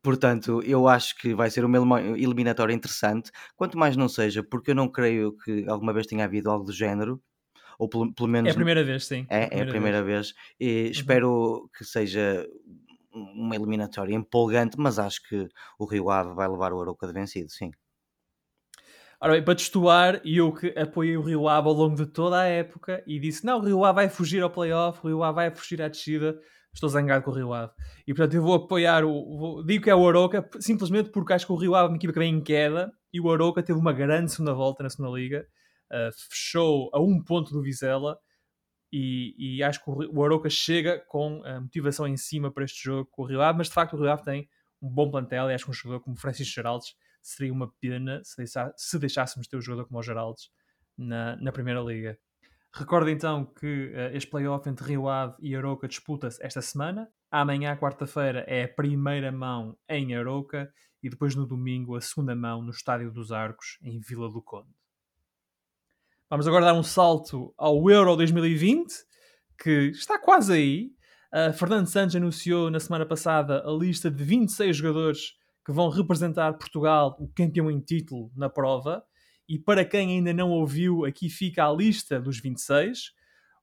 [0.00, 4.74] Portanto, eu acho que vai ser uma eliminatória interessante, quanto mais não seja, porque eu
[4.74, 7.20] não creio que alguma vez tenha havido algo do género,
[7.78, 8.48] ou pelo, pelo menos.
[8.48, 9.26] É a primeira vez, sim.
[9.28, 10.32] É, é a primeira, é a primeira vez.
[10.32, 10.34] vez.
[10.60, 10.90] E uhum.
[10.90, 12.46] espero que seja
[13.12, 17.50] uma eliminatória empolgante, mas acho que o Rio Ave vai levar o Arouca de vencido,
[17.50, 17.70] sim.
[19.24, 22.44] Ora bem, para testuar, eu que apoiei o Rio Ave ao longo de toda a
[22.44, 25.54] época e disse: não, o Rio Ave vai fugir ao playoff, o Rio Ave vai
[25.54, 26.36] fugir à descida.
[26.74, 27.70] Estou zangado com o Rio Ave.
[28.04, 29.38] E portanto eu vou apoiar o.
[29.38, 31.96] Vou, digo que é o Aroca simplesmente porque acho que o Rio Ave é uma
[31.98, 35.16] equipa que vem em queda e o Aroca teve uma grande segunda volta na segunda
[35.16, 35.46] liga.
[35.92, 38.18] Uh, fechou a um ponto do Vizela
[38.92, 43.08] e, e acho que o Aroca chega com a motivação em cima para este jogo
[43.12, 44.48] com o Rio Ave, mas de facto o Rio Ave tem
[44.82, 48.44] um bom plantel e acho que um jogador como Francisco Geraldes seria uma pena se,
[48.76, 50.50] se deixássemos ter um jogador como o Geraldes
[50.96, 52.18] na, na Primeira Liga.
[52.74, 57.08] Recordo então que uh, este playoff entre Rio Ave e Aroca disputa-se esta semana.
[57.30, 62.62] Amanhã, quarta-feira, é a primeira mão em Aroca e depois no domingo a segunda mão
[62.62, 64.70] no Estádio dos Arcos, em Vila do Conde.
[66.30, 68.90] Vamos agora dar um salto ao Euro 2020,
[69.62, 70.90] que está quase aí.
[71.30, 76.54] Uh, Fernando Santos anunciou na semana passada a lista de 26 jogadores que vão representar
[76.54, 79.04] Portugal, o campeão em título, na prova.
[79.48, 83.12] E para quem ainda não ouviu, aqui fica a lista dos 26.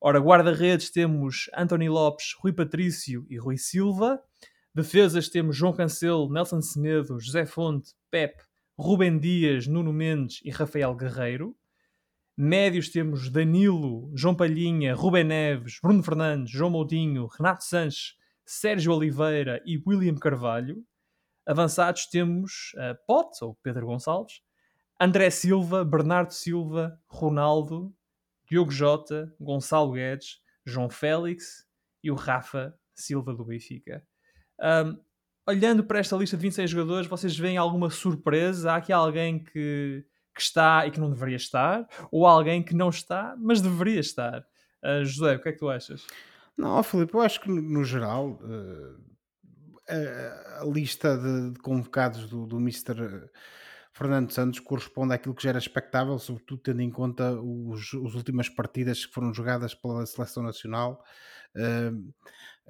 [0.02, 4.22] Ora, guarda-redes temos Anthony Lopes, Rui Patrício e Rui Silva.
[4.74, 8.42] Defesas temos João Cancelo, Nelson Semedo, José Fonte, Pep,
[8.78, 11.54] Rubem Dias, Nuno Mendes e Rafael Guerreiro.
[12.38, 19.62] Médios temos Danilo, João Palhinha, Rubem Neves, Bruno Fernandes, João Moutinho, Renato Sanches, Sérgio Oliveira
[19.66, 20.82] e William Carvalho.
[21.50, 24.44] Avançados temos uh, Pote, ou Pedro Gonçalves,
[25.02, 27.92] André Silva, Bernardo Silva, Ronaldo,
[28.48, 31.66] Diogo Jota, Gonçalo Guedes, João Félix
[32.04, 34.06] e o Rafa Silva do Benfica.
[34.62, 34.96] Um,
[35.48, 38.74] olhando para esta lista de 26 jogadores, vocês veem alguma surpresa?
[38.74, 42.90] Há aqui alguém que que está e que não deveria estar, ou alguém que não
[42.90, 44.46] está, mas deveria estar.
[44.84, 46.06] Uh, José, o que é que tu achas?
[46.56, 49.09] Não, Filipe, eu acho que no geral uh,
[49.90, 53.30] a, lista de, de convocados do, do Mr.
[53.92, 58.48] Fernando Santos corresponde àquilo que já era expectável, sobretudo tendo em conta os, as últimas
[58.48, 61.04] partidas que foram jogadas pela seleção nacional.
[61.56, 62.14] Uh,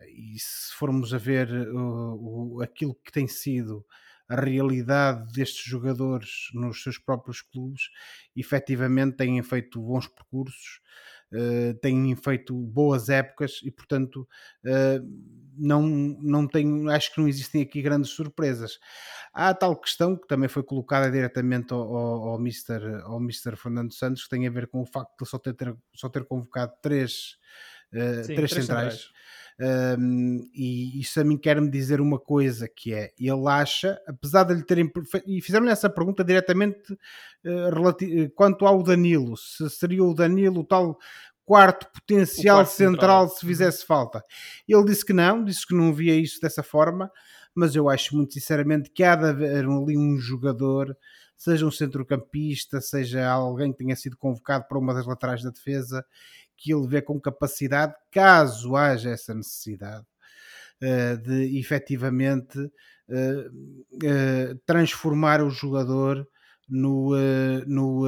[0.07, 3.85] e se formos a ver uh, aquilo que tem sido
[4.29, 7.89] a realidade destes jogadores nos seus próprios clubes,
[8.35, 10.81] efetivamente têm feito bons percursos,
[11.33, 14.27] uh, têm feito boas épocas e, portanto,
[14.65, 18.79] uh, não, não tenho, acho que não existem aqui grandes surpresas.
[19.33, 23.55] Há a tal questão que também foi colocada diretamente ao, ao, ao, Mr., ao Mr.
[23.55, 26.73] Fernando Santos, que tem a ver com o facto de só ter, só ter convocado
[26.81, 27.37] três,
[27.93, 28.93] uh, Sim, três, três centrais.
[28.93, 29.19] centrais
[29.61, 34.53] um, e isso a mim quer-me dizer uma coisa que é, ele acha, apesar de
[34.53, 34.89] lhe terem
[35.27, 40.97] e fizeram-lhe essa pergunta diretamente uh, quanto ao Danilo, se seria o Danilo tal
[41.45, 44.23] quarto potencial quarto central, central se fizesse falta.
[44.67, 47.11] Ele disse que não, disse que não via isso dessa forma,
[47.53, 50.95] mas eu acho muito sinceramente que há de haver ali um jogador,
[51.35, 56.05] seja um centrocampista, seja alguém que tenha sido convocado para uma das laterais da defesa,
[56.59, 60.05] que ele vê com capacidade, caso haja essa necessidade,
[60.83, 63.47] uh, de efetivamente uh,
[63.95, 66.27] uh, transformar o jogador
[66.67, 67.15] no,
[67.65, 68.03] no,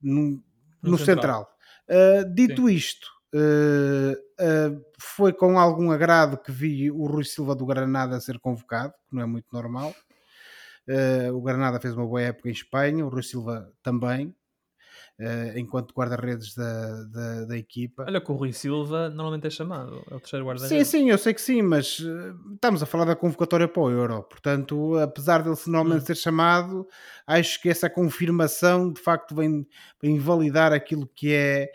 [0.00, 0.42] no,
[0.80, 1.48] no, central.
[2.32, 3.08] dito isto,
[4.96, 9.22] foi com algum agrado que vi o Rui Silva do Granada ser convocado, que não
[9.22, 9.92] é muito normal.
[11.34, 14.32] o Granada fez uma boa época em Espanha, o Rui Silva também
[15.20, 18.04] uh, enquanto guarda-redes da, da, da, equipa.
[18.06, 20.88] Olha que o Rui Silva normalmente é chamado, é o terceiro Sim, guarda-redes.
[20.88, 24.22] sim, eu sei que sim, mas uh, estamos a falar da convocatória para o Euro,
[24.24, 26.06] portanto, apesar dele normalmente hum.
[26.06, 26.86] ser chamado,
[27.26, 29.66] acho que essa confirmação de facto vem,
[30.00, 31.70] vem validar aquilo que é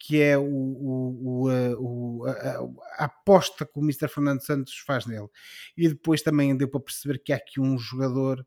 [0.00, 4.08] que é o, o, o, a, a, aposta que o Mr.
[4.08, 5.26] Fernando Santos faz nele.
[5.76, 8.46] E depois também deu para perceber que há aqui um jogador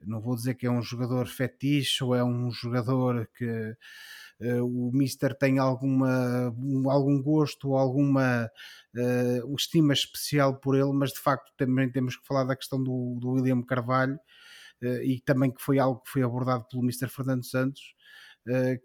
[0.00, 3.76] não vou dizer que é um jogador fetiche ou é um jogador que
[4.40, 8.50] uh, o Mister tem alguma, um, algum gosto ou alguma
[8.94, 13.18] uh, estima especial por ele, mas de facto também temos que falar da questão do,
[13.20, 14.18] do William Carvalho
[14.82, 17.94] uh, e também que foi algo que foi abordado pelo Mister Fernando Santos.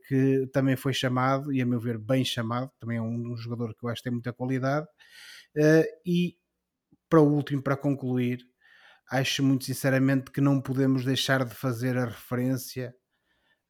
[0.08, 3.76] que também foi chamado, e a meu ver, bem chamado, também é um, um jogador
[3.76, 4.88] que eu acho que tem muita qualidade.
[6.06, 6.36] e
[7.10, 8.40] para o último, para concluir,
[9.12, 12.96] acho muito sinceramente que não podemos deixar de fazer a referência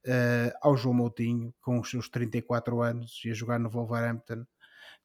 [0.06, 4.46] uh, ao João Moutinho, com os seus 34 anos e a jogar no Wolverhampton.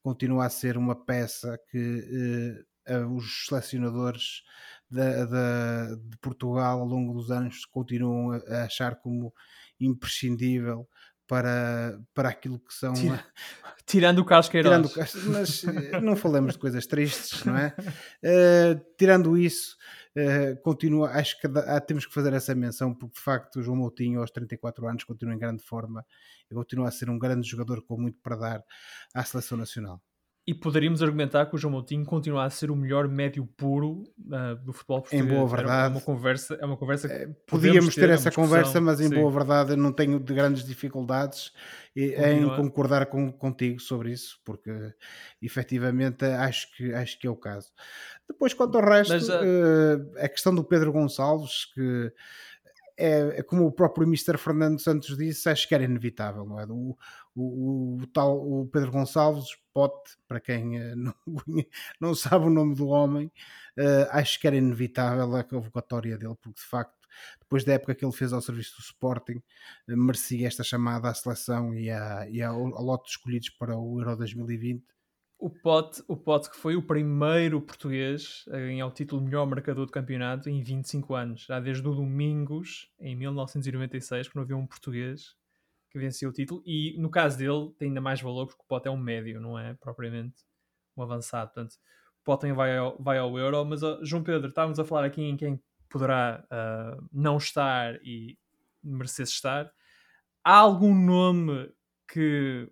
[0.02, 4.42] Continua a ser uma peça que uh, os selecionadores
[4.90, 9.32] de, de, de, Portugal ao longo dos anos continuam a achar como
[9.80, 10.86] imprescindível
[11.26, 12.92] para, para aquilo que são.
[12.92, 13.24] Tira,
[13.84, 14.92] tirando o Carlos Queiroz.
[14.92, 17.74] Tirando, mas eh, não falamos de coisas tristes, não é?
[18.22, 19.76] Uh, tirando isso,
[20.16, 23.76] uh, continua, acho que dá, temos que fazer essa menção, porque de facto o João
[23.76, 26.04] Moutinho, aos 34 anos, continua em grande forma
[26.50, 28.64] e continua a ser um grande jogador com muito para dar
[29.14, 30.00] à seleção nacional.
[30.46, 34.54] E poderíamos argumentar que o João Moutinho continua a ser o melhor médio puro uh,
[34.64, 35.26] do futebol português.
[35.26, 35.88] Em boa verdade.
[35.88, 39.08] É uma conversa, é uma conversa que é, Podíamos ter, ter essa conversa, mas em
[39.08, 39.14] sim.
[39.16, 41.52] boa verdade não tenho de grandes dificuldades
[41.96, 44.70] em concordar com, contigo sobre isso, porque
[45.42, 47.72] efetivamente acho que, acho que é o caso.
[48.28, 50.12] Depois, quanto ao resto, mas, uh...
[50.18, 52.12] a questão do Pedro Gonçalves, que
[52.96, 54.38] é, é, como o próprio Mr.
[54.38, 56.64] Fernando Santos disse, acho que era inevitável, não é?
[56.64, 56.96] O,
[57.36, 61.14] o, o tal o Pedro Gonçalves, Pote, para quem uh, não,
[62.00, 63.26] não sabe o nome do homem,
[63.78, 66.96] uh, acho que era inevitável a convocatória dele, porque de facto,
[67.38, 71.14] depois da época que ele fez ao serviço do Sporting, uh, merecia esta chamada à
[71.14, 74.82] seleção e, a, e ao, ao lote de escolhidos para o Euro 2020
[75.38, 79.46] o Pote, o Pote que foi o primeiro português a ganhar o título de melhor
[79.46, 84.56] marcador do campeonato em 25 anos, já desde o Domingos, em 1996, que não havia
[84.56, 85.36] um português
[85.96, 88.86] que venceu o título, e no caso dele tem ainda mais valor porque o Pote
[88.86, 90.44] é um médio, não é propriamente
[90.94, 91.72] um avançado, portanto
[92.20, 95.36] o Pote vai ao, vai ao Euro, mas João Pedro, estávamos a falar aqui em
[95.36, 98.36] quem poderá uh, não estar e
[98.82, 99.72] merecesse estar.
[100.44, 101.72] Há algum nome
[102.06, 102.70] que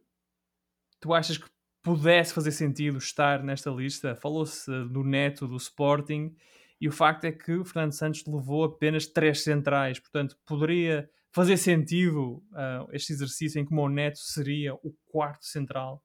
[1.00, 1.48] tu achas que
[1.82, 4.14] pudesse fazer sentido estar nesta lista?
[4.16, 6.34] Falou-se do Neto do Sporting
[6.80, 11.56] e o facto é que o Fernando Santos levou apenas três centrais, portanto, poderia fazer
[11.56, 16.02] sentido uh, este exercício em que o Neto seria o quarto central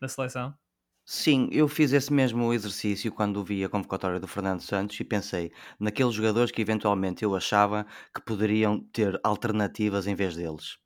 [0.00, 0.54] da seleção?
[1.04, 5.50] Sim, eu fiz esse mesmo exercício quando vi a convocatória do Fernando Santos e pensei
[5.78, 10.78] naqueles jogadores que eventualmente eu achava que poderiam ter alternativas em vez deles.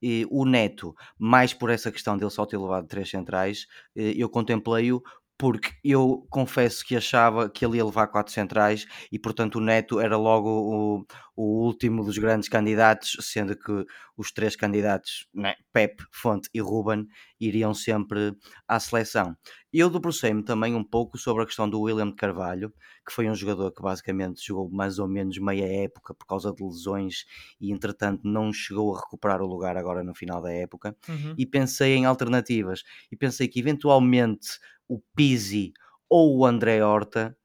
[0.00, 4.30] E o Neto, mais por essa questão dele só ter levado três centrais, eh, eu
[4.30, 5.02] contemplei-o
[5.36, 9.98] porque eu confesso que achava que ele ia levar quatro centrais e, portanto, o Neto
[9.98, 13.84] era logo o, o último dos grandes candidatos, sendo que
[14.16, 17.08] os três candidatos, né, Pep, Fonte e Ruben,
[17.40, 18.36] iriam sempre
[18.68, 19.36] à seleção.
[19.72, 22.72] Eu debrucei-me também um pouco sobre a questão do William de Carvalho,
[23.04, 26.62] que foi um jogador que basicamente jogou mais ou menos meia época por causa de
[26.62, 27.24] lesões
[27.60, 30.96] e, entretanto, não chegou a recuperar o lugar agora no final da época.
[31.08, 31.34] Uhum.
[31.36, 35.72] E pensei em alternativas e pensei que eventualmente o Pizzi
[36.08, 37.36] ou o André Horta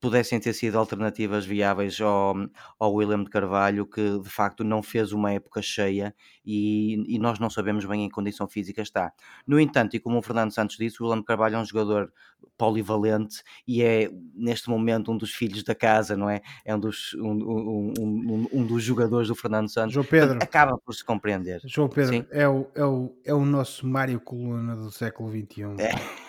[0.00, 2.34] pudessem ter sido alternativas viáveis ao,
[2.78, 7.38] ao William de Carvalho, que de facto não fez uma época cheia e, e, nós
[7.38, 9.12] não sabemos bem em condição física está.
[9.46, 12.12] No entanto, e como o Fernando Santos disse, o William de Carvalho é um jogador
[12.58, 16.40] polivalente e é neste momento um dos filhos da casa, não é?
[16.64, 19.94] É um dos, um, um, um, um dos jogadores do Fernando Santos.
[19.94, 20.38] João Pedro.
[20.42, 21.60] acaba por se compreender.
[21.64, 25.62] João Pedro, é o, é, o, é o nosso Mário Coluna do século XXI.
[25.78, 26.25] É.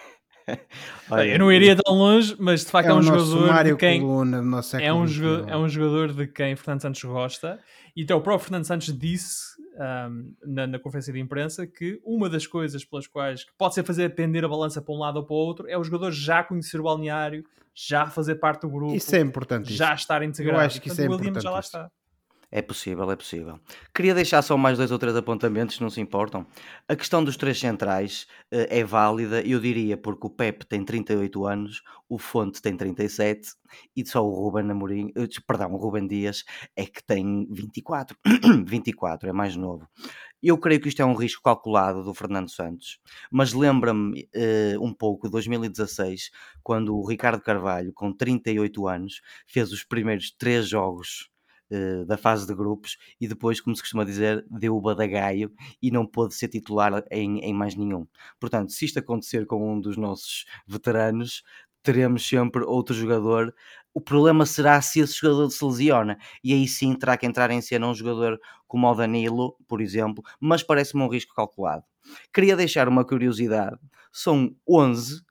[1.10, 4.02] Olha, eu não iria tão longe, mas de facto é, é um jogador de quem
[4.80, 7.60] é um, jogador, é um jogador de quem Fernando Santos gosta.
[7.96, 9.58] E então o próprio Fernando Santos disse
[10.10, 14.14] um, na, na, conferência de imprensa que uma das coisas pelas quais pode ser fazer
[14.16, 16.80] pender a balança para um lado ou para o outro é o jogador já conhecer
[16.80, 18.96] o balneário, já fazer parte do grupo.
[18.96, 19.74] Isso é importante.
[19.74, 20.04] Já isso.
[20.04, 20.60] estar integrado.
[20.60, 21.46] Eu acho que isso é importante.
[22.50, 23.60] É possível, é possível.
[23.94, 26.48] Queria deixar só mais dois ou três apontamentos, não se importam.
[26.88, 31.46] A questão dos três centrais uh, é válida, eu diria, porque o Pepe tem 38
[31.46, 33.50] anos, o Fonte tem 37
[33.94, 38.18] e só o Ruben Amorim, uh, perdão, o Ruben Dias é que tem 24.
[38.66, 39.86] 24, é mais novo.
[40.42, 42.98] Eu creio que isto é um risco calculado do Fernando Santos,
[43.30, 46.32] mas lembra-me uh, um pouco de 2016,
[46.64, 51.30] quando o Ricardo Carvalho, com 38 anos, fez os primeiros três jogos
[51.72, 55.52] uh, da fase de grupos e depois, como se costuma dizer, deu o badagaio
[55.82, 58.08] e não pôde ser titular em, em mais nenhum.
[58.40, 61.44] Portanto, se isto acontecer com um dos nossos veteranos,
[61.84, 63.54] teremos sempre outro jogador.
[63.94, 67.62] O problema será se esse jogador se lesiona, e aí sim terá que entrar em
[67.62, 71.84] cena um jogador como o Danilo, por exemplo, mas parece-me um risco calculado.
[72.34, 73.78] Queria deixar uma curiosidade:
[74.12, 75.22] são 11,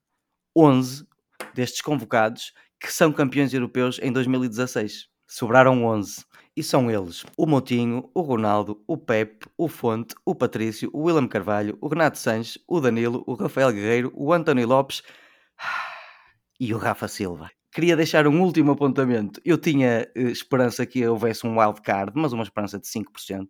[0.56, 1.06] 11
[1.54, 5.08] destes convocados que são campeões europeus em 2016.
[5.26, 6.24] Sobraram 11.
[6.56, 11.28] E são eles o Motinho, o Ronaldo, o Pepe, o Fonte, o Patrício, o William
[11.28, 15.02] Carvalho, o Renato Sanches, o Danilo, o Rafael Guerreiro, o António Lopes
[16.58, 17.50] e o Rafa Silva.
[17.70, 19.38] Queria deixar um último apontamento.
[19.44, 23.48] Eu tinha eh, esperança que houvesse um wildcard, mas uma esperança de 5%,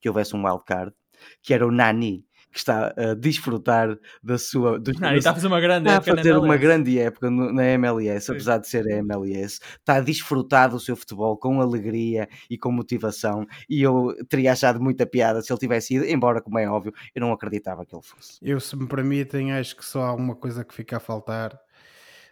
[0.00, 0.92] que houvesse um wildcard,
[1.40, 4.78] que era o Nani, que está a desfrutar da sua.
[4.78, 6.12] Do, não, está a fazer uma grande está época.
[6.12, 8.32] a fazer uma grande época no, na MLS, Sim.
[8.32, 9.58] apesar de ser a MLS.
[9.80, 13.44] Está a desfrutar do seu futebol com alegria e com motivação.
[13.68, 17.20] E eu teria achado muita piada se ele tivesse ido, embora, como é óbvio, eu
[17.20, 18.38] não acreditava que ele fosse.
[18.40, 21.58] Eu, se me permitem, acho que só há uma coisa que fica a faltar.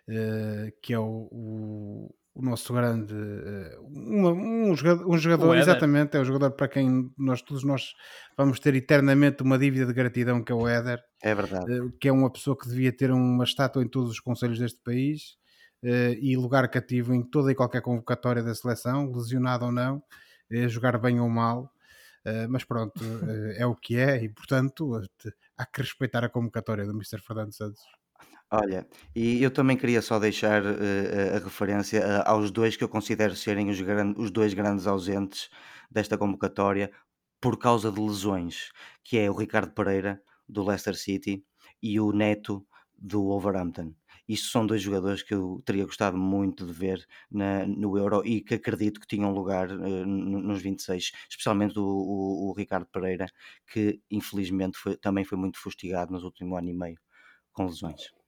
[0.08, 6.16] Uh, que é o, o o nosso grande eh, um, um jogador, um jogador exatamente,
[6.16, 7.94] é o jogador para quem nós todos nós
[8.36, 11.02] vamos ter eternamente uma dívida de gratidão que é o Éder.
[11.22, 11.70] É verdade.
[11.70, 14.80] Eh, que é uma pessoa que devia ter uma estátua em todos os conselhos deste
[14.82, 15.36] país
[15.82, 20.02] eh, e lugar cativo em toda e qualquer convocatória da seleção, lesionado ou não,
[20.68, 21.70] jogar bem ou mal.
[22.48, 22.94] mas pronto,
[23.58, 25.00] é o que é e portanto
[25.56, 27.20] há que respeitar a convocatória do Mr.
[27.20, 27.82] Fernando Santos.
[28.54, 28.86] Olha,
[29.16, 33.34] e eu também queria só deixar uh, a referência uh, aos dois que eu considero
[33.34, 35.48] serem os, gran- os dois grandes ausentes
[35.90, 36.92] desta convocatória
[37.40, 38.70] por causa de lesões,
[39.02, 41.42] que é o Ricardo Pereira, do Leicester City,
[41.82, 42.66] e o Neto,
[42.96, 43.94] do Wolverhampton.
[44.28, 48.42] Isto são dois jogadores que eu teria gostado muito de ver na- no Euro e
[48.42, 53.26] que acredito que tinham lugar uh, nos 26, especialmente o, o- o Ricardo Pereira,
[53.66, 56.98] que infelizmente foi- também foi muito fustigado nos últimos ano e meio
[57.52, 58.21] com lesões.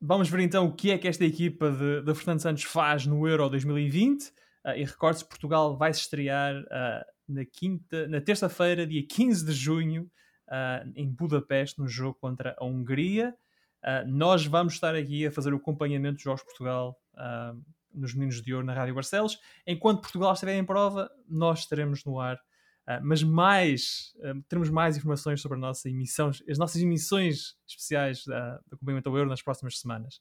[0.00, 3.26] Vamos ver então o que é que esta equipa de, de Fernando Santos faz no
[3.26, 4.24] Euro 2020.
[4.24, 4.32] Uh,
[4.64, 9.52] ah, e recorde-se, Portugal vai se estrear uh, na, quinta, na terça-feira, dia 15 de
[9.52, 10.10] junho,
[10.48, 13.34] uh, em Budapeste, no jogo contra a Hungria.
[14.06, 17.00] nós vamos estar aqui a fazer o acompanhamento dos Jogos de Portugal
[17.94, 19.38] nos Meninos de Ouro na Rádio Barcelos.
[19.66, 22.38] Enquanto Portugal estiver em prova, nós estaremos no ar.
[22.88, 28.24] Uh, mas mais, uh, teremos mais informações sobre a nossa emissão, as nossas emissões especiais
[28.24, 30.20] da, do acompanhamento ao Euro nas próximas semanas.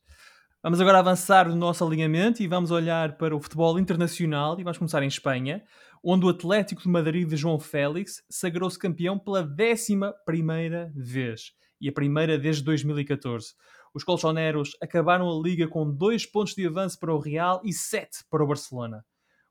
[0.64, 4.80] Vamos agora avançar no nosso alinhamento e vamos olhar para o futebol internacional e vamos
[4.80, 5.64] começar em Espanha,
[6.04, 11.88] onde o Atlético de Madrid de João Félix sagrou-se campeão pela décima primeira vez e
[11.88, 13.54] a primeira desde 2014.
[13.94, 18.26] Os colchoneros acabaram a liga com dois pontos de avanço para o Real e sete
[18.28, 19.06] para o Barcelona.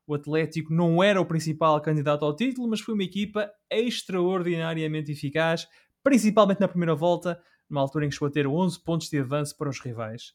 [0.07, 5.67] O Atlético não era o principal candidato ao título, mas foi uma equipa extraordinariamente eficaz,
[6.03, 9.57] principalmente na primeira volta, numa altura em que chegou a ter 11 pontos de avanço
[9.57, 10.33] para os rivais.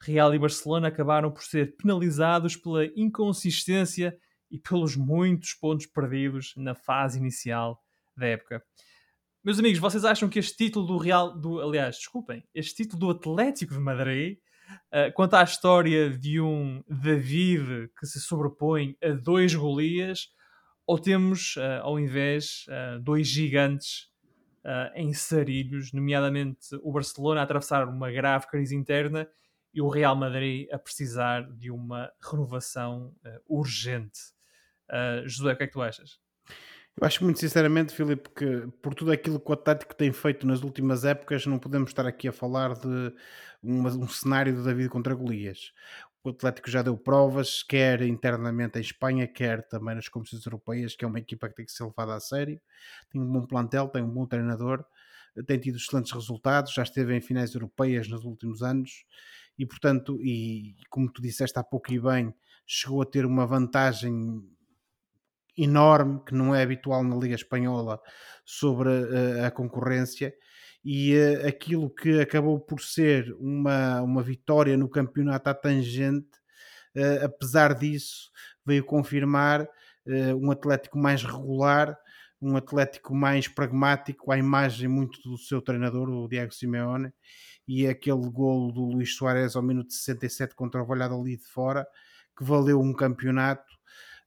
[0.00, 4.16] Real e Barcelona acabaram por ser penalizados pela inconsistência
[4.50, 7.80] e pelos muitos pontos perdidos na fase inicial
[8.16, 8.62] da época.
[9.42, 13.10] Meus amigos, vocês acham que este título do Real, do, aliás, desculpem, este título do
[13.10, 14.38] Atlético de Madrid
[14.92, 20.28] uh, conta a história de um David que se sobrepõe a dois Golias,
[20.86, 24.12] ou temos, uh, ao invés, uh, dois gigantes
[24.94, 29.28] em sarilhos, nomeadamente o Barcelona a atravessar uma grave crise interna
[29.74, 33.14] e o Real Madrid a precisar de uma renovação
[33.46, 34.18] urgente.
[35.26, 36.18] José, o que é que tu achas?
[37.00, 40.62] Eu acho muito sinceramente, Filipe, que por tudo aquilo que o Atlético tem feito nas
[40.62, 43.12] últimas épocas, não podemos estar aqui a falar de
[43.62, 45.72] uma, um cenário de David contra Golias.
[46.22, 51.04] O Atlético já deu provas, quer internamente em Espanha, quer também nas competições europeias, que
[51.04, 52.60] é uma equipa que tem que ser levada a sério.
[53.10, 54.84] Tem um bom plantel, tem um bom treinador,
[55.46, 59.04] tem tido excelentes resultados, já esteve em finais europeias nos últimos anos
[59.58, 62.34] e portanto, e como tu disseste há pouco e bem,
[62.66, 64.42] chegou a ter uma vantagem
[65.56, 68.00] enorme que não é habitual na Liga Espanhola
[68.44, 68.88] sobre
[69.40, 70.34] a, a concorrência.
[70.84, 76.38] E uh, aquilo que acabou por ser uma, uma vitória no campeonato à tangente,
[76.96, 78.30] uh, apesar disso,
[78.64, 79.68] veio confirmar
[80.38, 81.98] um Atlético mais regular,
[82.40, 87.10] um Atlético mais pragmático, à imagem muito do seu treinador, o Diego Simeone,
[87.66, 91.86] e aquele golo do Luís Soares ao minuto 67 contra o Valladolid de fora,
[92.36, 93.73] que valeu um campeonato,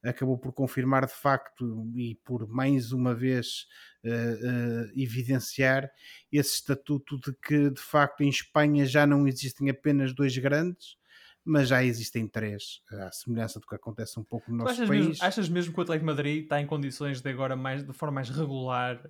[0.04, 3.66] acabou por confirmar de facto e por mais uma vez
[4.04, 5.90] uh, uh, evidenciar
[6.30, 10.96] esse estatuto de que de facto em Espanha já não existem apenas dois grandes,
[11.44, 15.06] mas já existem três, à semelhança do que acontece um pouco no nosso achas país.
[15.06, 18.16] Mesmo, achas mesmo que o Atlético Madrid está em condições de agora mais, de forma
[18.16, 19.00] mais regular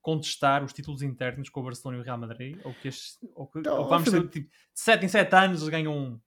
[0.00, 2.58] contestar os títulos internos com o Barcelona e o Real Madrid?
[2.64, 5.68] Ou que, este, ou que então, ou vamos ter, tipo, de 7 em 7 anos
[5.68, 6.20] ganham um?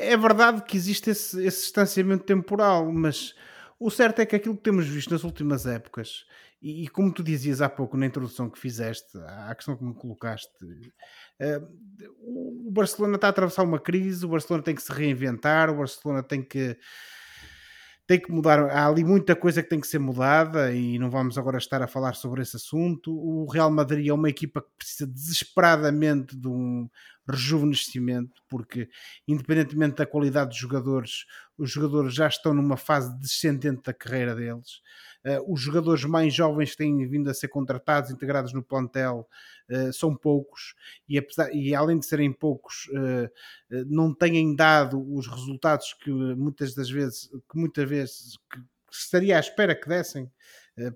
[0.00, 3.34] É verdade que existe esse, esse distanciamento temporal, mas
[3.78, 6.26] o certo é que aquilo que temos visto nas últimas épocas,
[6.60, 9.16] e, e, como tu dizias há pouco na introdução que fizeste,
[9.46, 11.68] à questão que me colocaste, uh,
[12.20, 16.22] o Barcelona está a atravessar uma crise, o Barcelona tem que se reinventar, o Barcelona
[16.22, 16.76] tem que
[18.08, 21.36] tem que mudar, há ali muita coisa que tem que ser mudada e não vamos
[21.36, 23.12] agora estar a falar sobre esse assunto.
[23.14, 26.88] O Real Madrid é uma equipa que precisa desesperadamente de um
[27.28, 28.88] rejuvenescimento, porque
[29.26, 31.26] independentemente da qualidade dos jogadores,
[31.56, 34.80] os jogadores já estão numa fase descendente da carreira deles.
[35.26, 39.28] Uh, os jogadores mais jovens que têm vindo a ser contratados, integrados no plantel,
[39.68, 40.74] uh, são poucos
[41.08, 46.74] e, apesar, e além de serem poucos, uh, não têm dado os resultados que muitas
[46.74, 48.60] das vezes, que muitas vezes que
[48.90, 50.30] estaria à espera que dessem.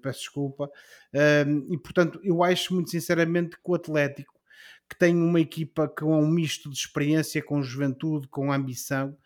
[0.01, 0.71] peço desculpa.
[1.69, 4.33] e portanto, eu acho muito sinceramente que o Atlético
[4.93, 9.17] que tem uma equipa com um misto de experiência, com juventude, com ambição,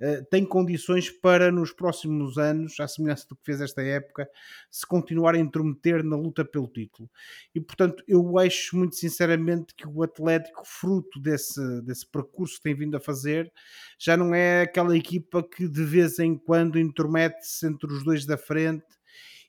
[0.00, 4.30] uh, tem condições para nos próximos anos, à semelhança do que fez esta época,
[4.70, 7.10] se continuar a intrometer na luta pelo título.
[7.52, 12.76] E portanto, eu acho muito sinceramente que o Atlético, fruto desse, desse percurso que tem
[12.76, 13.52] vindo a fazer,
[13.98, 18.38] já não é aquela equipa que de vez em quando intromete-se entre os dois da
[18.38, 18.86] frente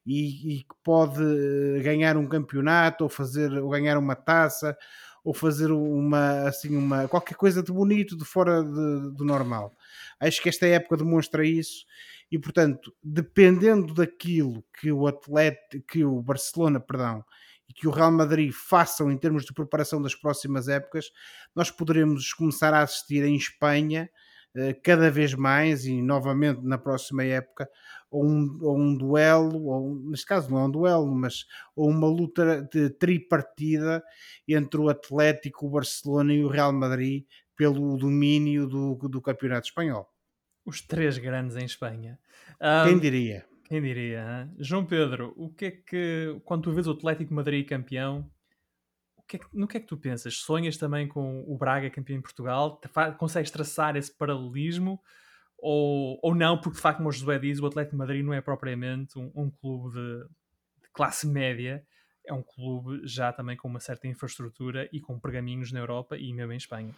[0.08, 4.76] e, que pode eh, ganhar um campeonato ou fazer ou ganhar uma taça
[5.28, 9.76] ou fazer uma assim uma qualquer coisa de bonito de fora de, do normal.
[10.22, 11.86] Acho que esta época demonstra isso
[12.32, 17.26] e portanto, dependendo daquilo que o Atlético, que o Barcelona, perdão,
[17.68, 21.12] e que o Real Madrid façam em termos de preparação das próximas épocas,
[21.54, 24.10] nós poderemos começar a assistir em Espanha
[24.84, 27.70] cada vez mais e novamente na próxima época
[28.10, 31.46] ou um, ou um duelo, ou neste caso não é um duelo, mas
[31.76, 34.04] ou uma luta de tripartida
[34.48, 40.08] entre o Atlético, o Barcelona e o Real Madrid pelo domínio do, do campeonato espanhol.
[40.66, 42.20] Os três grandes em Espanha.
[42.62, 43.46] Um, quem diria?
[43.66, 44.22] Quem diria?
[44.22, 44.56] Hein?
[44.60, 48.30] João Pedro, o que é que, quando tu vês o Atlético Madrid campeão,
[49.36, 50.38] é que, no que é que tu pensas?
[50.38, 52.80] Sonhas também com o Braga campeão em Portugal?
[53.18, 55.02] Consegues traçar esse paralelismo?
[55.58, 58.34] ou, ou não, porque de facto, como o José diz, o Atlético de Madrid não
[58.34, 60.24] é propriamente um, um clube de,
[60.84, 61.84] de, classe média,
[62.26, 66.34] é um clube já também com uma certa infraestrutura e com pergaminhos na Europa e
[66.34, 66.94] mesmo em Espanha.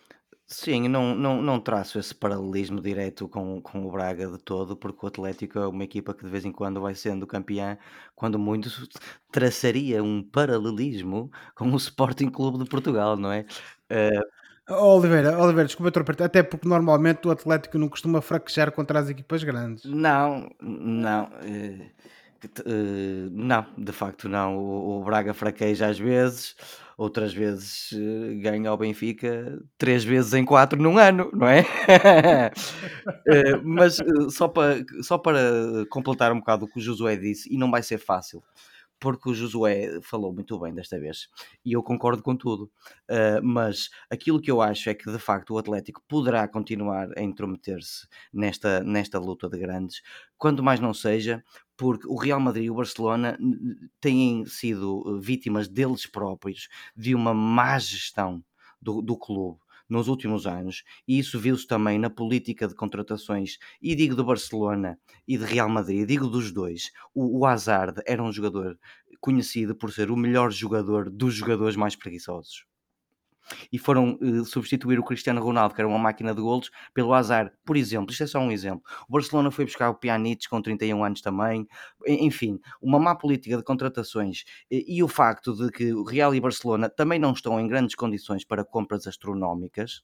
[0.52, 5.06] Sim, não, não, não traço esse paralelismo direto com, com o Braga de todo, porque
[5.06, 7.78] o Atlético é uma equipa que de vez em quando vai sendo campeã,
[8.16, 8.68] quando muito
[9.32, 13.46] traçaria um paralelismo com o Sporting Clube de Portugal, não é?
[13.92, 14.40] Uh...
[14.72, 19.44] Oliveira, Oliveira, desculpa interpretar, até porque normalmente o Atlético não costuma fraquejar contra as equipas
[19.44, 19.86] grandes.
[19.86, 21.26] Não, não.
[21.26, 21.90] Uh,
[22.48, 24.58] uh, não, de facto não.
[24.58, 26.56] O, Braga fraqueja às vezes
[26.98, 31.62] outras vezes uh, ganha ao Benfica três vezes em quatro num ano, não é?
[31.62, 31.66] uh,
[33.64, 33.98] mas
[34.30, 35.40] só, para, só para
[35.90, 38.44] completar um bocado o que o Josué disse, e não vai ser fácil,
[39.00, 41.30] porque o Josué falou muito bem desta vez
[41.64, 42.70] e eu concordo com tudo.
[43.42, 48.06] Mas aquilo que eu acho é que de facto o Atlético poderá continuar a intrometer-se
[48.34, 50.02] nesta, nesta luta de grandes,
[50.38, 51.42] quando mais não seja,
[51.80, 53.40] porque o Real Madrid e o Barcelona
[54.02, 58.44] têm sido eh, vítimas deles próprios de uma má gestão
[58.82, 63.96] do, do clube nos últimos anos, e isso viu-se também na política de contratações, e
[63.96, 66.92] digo do Barcelona e de Real Madrid, digo dos dois.
[67.16, 68.78] O, o Hazard era um jogador
[69.22, 72.69] conhecido por ser o melhor jogador dos jogadores mais preguiçosos
[73.72, 77.52] e foram uh, substituir o Cristiano Ronaldo, que era uma máquina de golos, pelo azar.
[77.66, 78.84] Por exemplo, isto é só um exemplo.
[79.08, 81.68] O Barcelona foi buscar o Pjanic com 31 anos também.
[82.08, 86.40] Enfim, uma má política de contratações e, e o facto de que o Real e
[86.40, 90.04] Barcelona também não estão em grandes condições para compras astronómicas,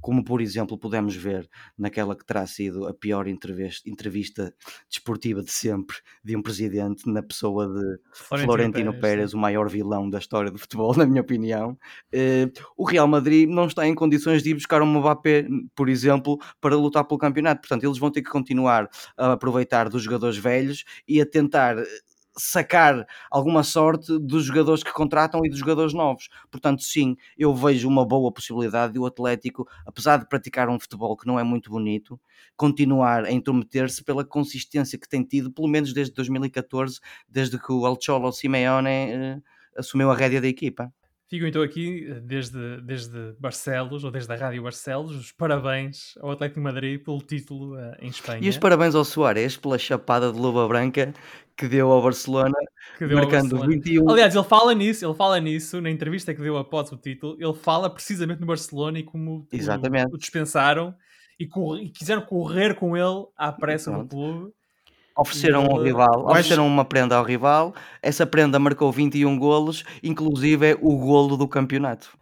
[0.00, 4.54] como por exemplo podemos ver naquela que terá sido a pior entrevista
[4.88, 9.68] desportiva de sempre de um presidente, na pessoa de Florentino, Florentino Pérez, Pérez o maior
[9.68, 11.78] vilão da história do futebol, na minha opinião.
[12.14, 16.38] Uh, o Real Madrid não está em condições de ir buscar um Mbappé, por exemplo,
[16.60, 17.60] para lutar pelo campeonato.
[17.60, 21.76] Portanto, eles vão ter que continuar a aproveitar dos jogadores velhos e a tentar
[22.36, 26.28] sacar alguma sorte dos jogadores que contratam e dos jogadores novos.
[26.50, 31.16] Portanto, sim, eu vejo uma boa possibilidade de o Atlético, apesar de praticar um futebol
[31.16, 32.20] que não é muito bonito,
[32.56, 37.86] continuar a intrometer-se pela consistência que tem tido, pelo menos desde 2014, desde que o
[37.86, 39.38] El Cholo Simeone eh,
[39.76, 40.92] assumiu a rédea da equipa.
[41.30, 46.58] Fico então aqui, desde, desde Barcelos, ou desde a Rádio Barcelos, os parabéns ao Atlético
[46.58, 48.44] de Madrid pelo título uh, em Espanha.
[48.44, 51.14] E os parabéns ao Soares pela chapada de luva branca
[51.56, 52.58] que deu ao Barcelona,
[52.98, 53.68] deu marcando ao Barcelona.
[53.68, 54.10] 21.
[54.10, 57.54] Aliás, ele fala nisso, ele fala nisso na entrevista que deu após o título, ele
[57.54, 59.46] fala precisamente no Barcelona e como.
[59.52, 60.92] O, o dispensaram
[61.38, 64.52] e, e, quiseram correr com ele à pressa no clube
[65.20, 67.74] Ofereceram ao rival, ofereceram uma prenda ao rival.
[68.00, 72.18] Essa prenda marcou 21 golos, inclusive é o golo do campeonato.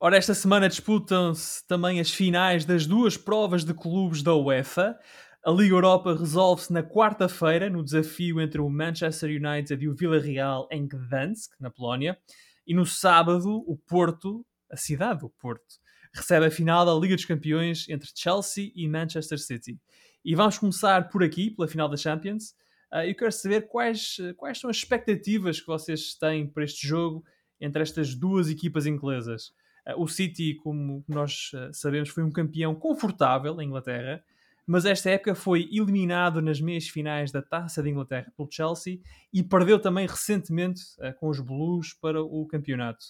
[0.00, 4.98] Ora, esta semana disputam-se também as finais das duas provas de clubes da UEFA.
[5.46, 10.66] A Liga Europa resolve-se na quarta-feira no desafio entre o Manchester United e o Villarreal
[10.72, 12.18] em Gdansk, na Polónia.
[12.66, 15.76] E no sábado, o Porto, a cidade do Porto,
[16.12, 19.78] recebe a final da Liga dos Campeões entre Chelsea e Manchester City.
[20.24, 22.54] E vamos começar por aqui, pela final da Champions.
[22.90, 27.22] Uh, eu quero saber quais, quais são as expectativas que vocês têm para este jogo
[27.60, 29.48] entre estas duas equipas inglesas.
[29.86, 34.24] Uh, o City, como nós uh, sabemos, foi um campeão confortável em Inglaterra,
[34.66, 39.00] mas esta época foi eliminado nas meias finais da Taça de Inglaterra pelo Chelsea
[39.30, 40.80] e perdeu também recentemente
[41.20, 43.04] com os Blues para o campeonato.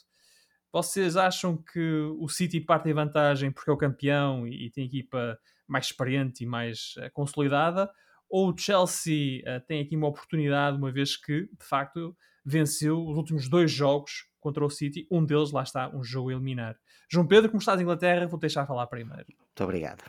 [0.73, 4.85] Vocês acham que o City parte em vantagem porque é o campeão e, e tem
[4.85, 7.91] equipa mais experiente e mais uh, consolidada,
[8.29, 13.17] ou o Chelsea uh, tem aqui uma oportunidade, uma vez que, de facto, venceu os
[13.17, 16.77] últimos dois jogos contra o City, um deles, lá está, um jogo a eliminar.
[17.11, 19.25] João Pedro, como estás em Inglaterra, vou deixar falar primeiro.
[19.29, 20.05] Muito obrigado.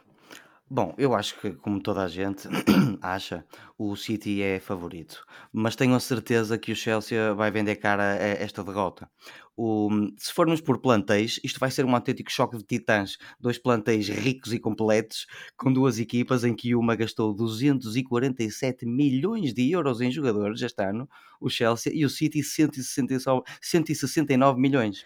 [0.68, 2.48] Bom, eu acho que, como toda a gente
[3.00, 3.46] acha,
[3.78, 8.64] o City é favorito, mas tenho a certeza que o Chelsea vai vender cara esta
[8.64, 9.08] derrota.
[9.56, 9.88] O,
[10.18, 13.16] se formos por plantéis, isto vai ser um autêntico choque de titãs.
[13.40, 19.70] Dois plantéis ricos e completos, com duas equipas em que uma gastou 247 milhões de
[19.70, 21.08] euros em jogadores este ano,
[21.40, 25.06] o Chelsea, e o City 169 milhões.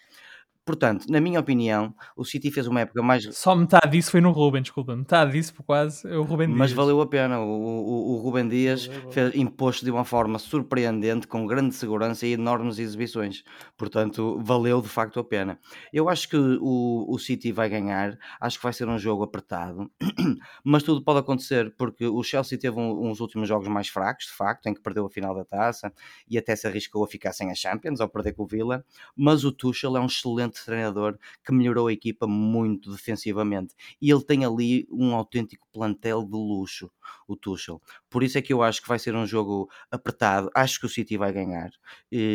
[0.69, 3.27] Portanto, na minha opinião, o City fez uma época mais.
[3.35, 4.95] Só metade disso foi no Ruben, desculpa.
[4.95, 6.59] Metade disso por quase é o Ruben Dias.
[6.59, 7.39] Mas valeu a pena.
[7.39, 12.33] O, o, o Ruben Dias fez, imposto de uma forma surpreendente, com grande segurança e
[12.33, 13.43] enormes exibições.
[13.75, 15.57] Portanto, valeu de facto a pena.
[15.91, 18.15] Eu acho que o, o City vai ganhar.
[18.39, 19.89] Acho que vai ser um jogo apertado.
[20.63, 24.33] Mas tudo pode acontecer, porque o Chelsea teve um, uns últimos jogos mais fracos, de
[24.33, 25.91] facto, em que perdeu a final da taça
[26.29, 28.85] e até se arriscou a ficar sem a Champions ao perder com o Villa.
[29.17, 33.75] Mas o Tuchel é um excelente treinador que melhorou a equipa muito defensivamente.
[34.01, 36.91] E ele tem ali um autêntico plantel de luxo,
[37.27, 37.81] o Tuchel.
[38.09, 40.49] Por isso é que eu acho que vai ser um jogo apertado.
[40.55, 41.69] Acho que o City vai ganhar,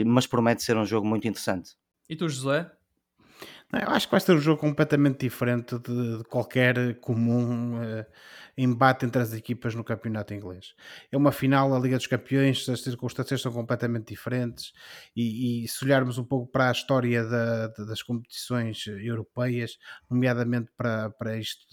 [0.07, 1.77] mas promete ser um jogo muito interessante.
[2.09, 2.71] E tu, José?
[3.73, 7.81] Eu acho que vai ser um jogo completamente diferente de, de qualquer comum.
[7.81, 8.05] Uh,
[8.57, 10.75] embate entre as equipas no campeonato inglês.
[11.11, 14.73] É uma final da Liga dos Campeões, as circunstâncias são completamente diferentes
[15.15, 19.77] e, e se olharmos um pouco para a história da, das competições europeias,
[20.09, 21.67] nomeadamente para, para isto,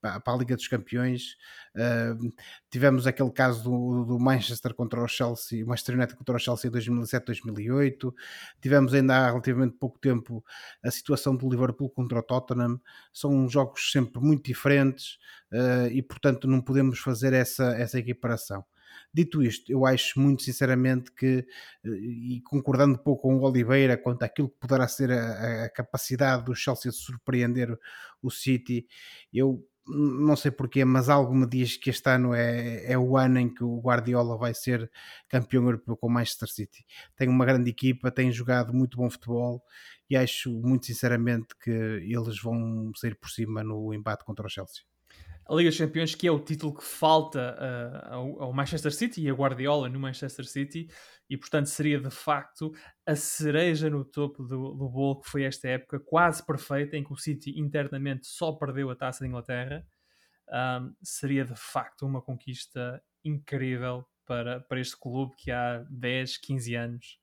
[0.00, 1.36] para, a Liga dos Campeões,
[1.76, 2.32] uh,
[2.70, 6.72] tivemos aquele caso do, do, Manchester contra o Chelsea, Manchester United contra o Chelsea em
[6.72, 8.12] 2007-2008,
[8.60, 10.44] tivemos ainda há relativamente pouco tempo
[10.84, 12.80] a situação do Liverpool contra o Tottenham,
[13.12, 15.18] são jogos sempre muito diferentes,
[15.52, 18.64] uh, e portanto não podemos fazer essa, essa equiparação.
[19.12, 21.46] Dito isto, eu acho muito sinceramente que,
[21.84, 25.70] eh, e concordando um pouco com o Oliveira quanto àquilo que poderá ser a, a
[25.70, 27.78] capacidade do Chelsea de surpreender
[28.22, 28.86] o City,
[29.32, 33.38] eu não sei porquê, mas algo me diz que este ano é, é o ano
[33.38, 34.90] em que o Guardiola vai ser
[35.28, 36.84] campeão europeu com o Manchester City.
[37.16, 39.62] Tem uma grande equipa, tem jogado muito bom futebol
[40.08, 44.82] e acho muito sinceramente que eles vão sair por cima no embate contra o Chelsea
[45.48, 49.22] a Liga dos Campeões, que é o título que falta uh, ao, ao, Manchester City
[49.22, 50.88] e a Guardiola no Manchester City,
[51.30, 52.72] e portanto seria de facto
[53.06, 57.12] a cereja no topo do, do bolo que foi esta época quase perfeita, em que
[57.12, 59.86] o City internamente só perdeu a taça de Inglaterra.
[60.48, 66.74] Um, seria de facto uma conquista incrível para, para este clube que há 10, 15
[66.74, 67.18] anos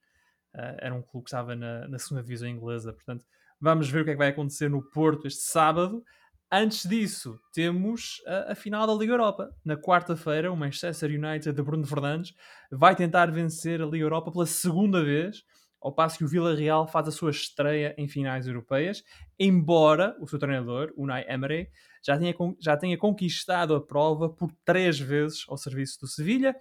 [0.56, 2.93] uh, era um clube que estava na, na segunda divisão inglesa.
[2.93, 3.26] Portanto,
[3.60, 6.04] vamos ver o que é que vai acontecer no Porto este sábado.
[6.51, 9.49] Antes disso, temos a, a, final da Liga Europa.
[9.66, 12.34] Na quarta-feira, o Manchester United de Bruno Fernandes
[12.72, 15.43] vai tentar vencer a Liga Europa pela segunda vez,
[15.82, 19.04] ao passo que o Villarreal faz a sua estreia em finais europeias,
[19.39, 21.68] embora o seu treinador, Unai Emery,
[22.06, 26.56] já tenha, já tenha conquistado a prova por três vezes ao serviço do Sevilha,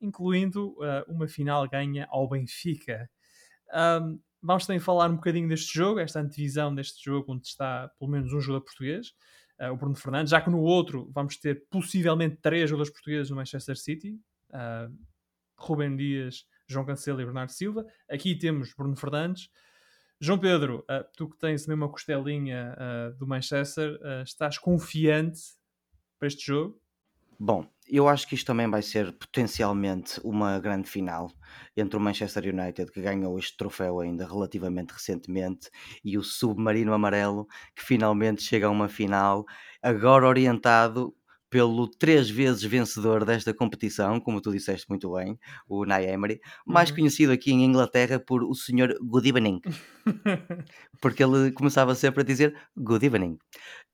[0.00, 3.10] incluindo uh, uma final ganha ao Benfica.
[3.72, 8.10] Um, vamos também falar um bocadinho deste jogo, esta antevisão deste jogo, onde está pelo
[8.10, 9.14] menos um jogador português,
[9.60, 13.36] uh, o Bruno Fernandes, já que no outro vamos ter possivelmente três jogadores portugueses no
[13.36, 14.18] Manchester City,
[14.50, 14.92] uh,
[15.56, 17.86] Rubem Dias, João Cancelo e Bernardo Silva.
[18.10, 19.48] Aqui temos Bruno Fernandes.
[20.20, 22.76] João Pedro, uh, tu que tens também uma costelinha
[23.18, 25.40] do Manchester, estás confiante
[26.18, 26.81] para este jogo?
[27.44, 31.28] Bom, eu acho que isto também vai ser potencialmente uma grande final
[31.76, 35.68] entre o Manchester United, que ganhou este troféu ainda relativamente recentemente,
[36.04, 39.44] e o Submarino Amarelo, que finalmente chega a uma final,
[39.82, 41.12] agora orientado
[41.52, 45.38] pelo três vezes vencedor desta competição, como tu disseste muito bem,
[45.68, 46.96] o Nay Emery, mais uhum.
[46.96, 49.60] conhecido aqui em Inglaterra por o senhor Good Evening,
[51.02, 53.36] porque ele começava sempre a dizer Good Evening.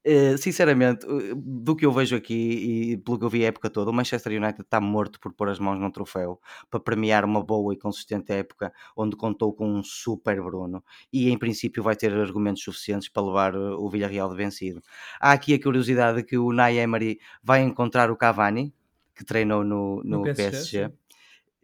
[0.06, 3.68] Uh, sinceramente, uh, do que eu vejo aqui e pelo que eu vi a época
[3.68, 6.40] toda, o Manchester United está morto por pôr as mãos num troféu
[6.70, 10.82] para premiar uma boa e consistente época onde contou com um super Bruno
[11.12, 14.80] e em princípio vai ter argumentos suficientes para levar uh, o Villarreal de vencido.
[15.20, 18.72] Há aqui a curiosidade que o Nay Emery vai encontrar o Cavani,
[19.14, 20.92] que treinou no, no, no PSG, PSG.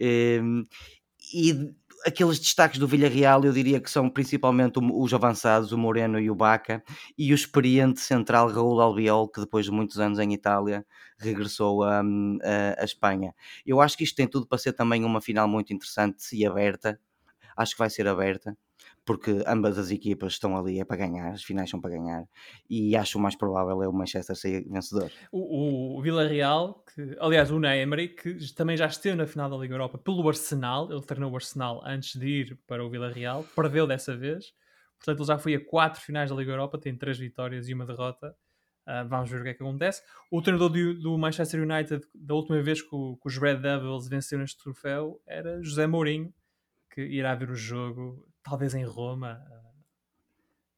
[0.01, 0.65] Ehm,
[1.33, 1.75] e
[2.07, 6.35] aqueles destaques do Villarreal eu diria que são principalmente os avançados, o Moreno e o
[6.35, 6.83] Baca,
[7.17, 10.87] e o experiente central Raul Albiol, que depois de muitos anos em Itália
[11.19, 12.03] regressou a,
[12.79, 13.35] a Espanha.
[13.65, 17.01] Eu acho que isto tem tudo para ser também uma final muito interessante e aberta,
[17.57, 18.57] acho que vai ser aberta
[19.05, 22.25] porque ambas as equipas estão ali é para ganhar, as finais são para ganhar,
[22.69, 25.11] e acho o mais provável é o Manchester ser vencedor.
[25.31, 29.75] O, o Villarreal, que, aliás, o Emery, que também já esteve na final da Liga
[29.75, 34.17] Europa pelo Arsenal, ele treinou o Arsenal antes de ir para o Villarreal, perdeu dessa
[34.17, 34.53] vez,
[34.99, 37.85] portanto ele já foi a quatro finais da Liga Europa, tem três vitórias e uma
[37.85, 38.35] derrota.
[38.87, 40.03] Uh, vamos ver o que é que acontece.
[40.31, 44.07] O treinador do, do Manchester United, da última vez que, o, que os Red Devils
[44.09, 46.31] venceram este troféu, era José Mourinho,
[46.91, 49.43] que irá ver o jogo talvez em Roma,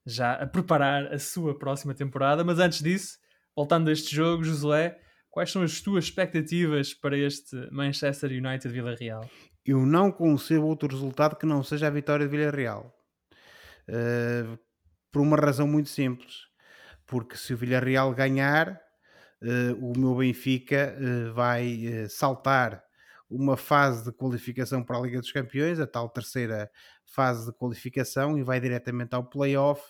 [0.07, 2.45] já a preparar a sua próxima temporada.
[2.45, 3.19] Mas antes disso,
[3.55, 4.99] voltando a este jogo, Josué,
[5.29, 9.29] quais são as tuas expectativas para este Manchester United Vila-Real?
[9.67, 12.95] Eu não concebo outro resultado que não seja a vitória de Villarreal.
[13.89, 14.57] Uh,
[15.11, 16.47] por uma razão muito simples.
[17.05, 18.81] Porque se o Villarreal ganhar,
[19.43, 22.86] uh, o meu Benfica uh, vai saltar
[23.29, 26.71] uma fase de qualificação para a Liga dos Campeões, a tal terceira
[27.05, 29.83] fase de qualificação, e vai diretamente ao playoff,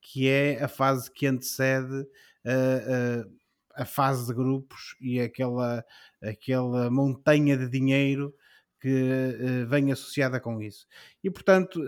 [0.00, 2.06] que é a fase que antecede
[2.46, 5.84] a, a, a fase de grupos e aquela,
[6.22, 8.34] aquela montanha de dinheiro
[8.80, 10.86] que uh, vem associada com isso.
[11.22, 11.80] E portanto,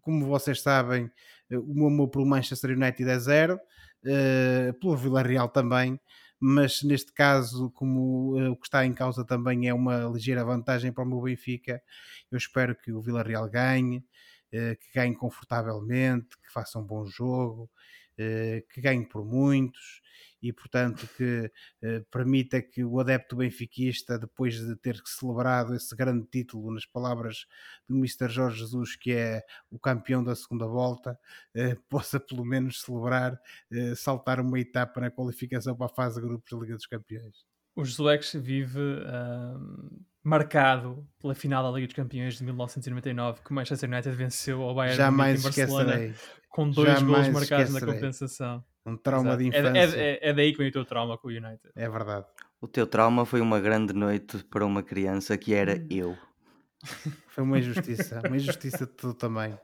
[0.00, 1.10] como vocês sabem,
[1.50, 3.60] o meu amor pelo Manchester United é zero,
[4.80, 6.00] pelo Villarreal também,
[6.44, 10.92] mas neste caso, como uh, o que está em causa também é uma ligeira vantagem
[10.92, 11.82] para o meu Benfica,
[12.30, 17.70] eu espero que o Villarreal ganhe, uh, que ganhe confortavelmente, que faça um bom jogo,
[18.70, 20.02] que ganhe por muitos
[20.42, 26.26] e, portanto, que eh, permita que o adepto benfiquista, depois de ter celebrado esse grande
[26.26, 27.46] título, nas palavras
[27.88, 28.28] do Mr.
[28.28, 31.16] Jorge Jesus, que é o campeão da segunda volta,
[31.54, 33.38] eh, possa pelo menos celebrar,
[33.70, 37.44] eh, saltar uma etapa na qualificação para a fase de grupos da Liga dos Campeões.
[37.74, 43.54] O Josuex vive uh, marcado pela final da Liga dos Campeões de 1999, que o
[43.54, 46.14] Manchester United venceu ao Bayern Jamais em Barcelona esquecerei.
[46.50, 47.86] com dois Jamais gols marcados esquecerei.
[47.86, 48.64] na compensação.
[48.84, 49.38] Um trauma Exato.
[49.38, 49.96] de É- infância.
[50.00, 51.70] É, é, é daí que vem o teu trauma com o United.
[51.76, 52.26] É verdade.
[52.60, 55.86] O teu trauma foi uma grande noite para uma criança que era Hum.
[55.90, 56.18] eu.
[57.28, 58.20] Foi uma injustiça.
[58.26, 59.56] uma injustiça de tudo também.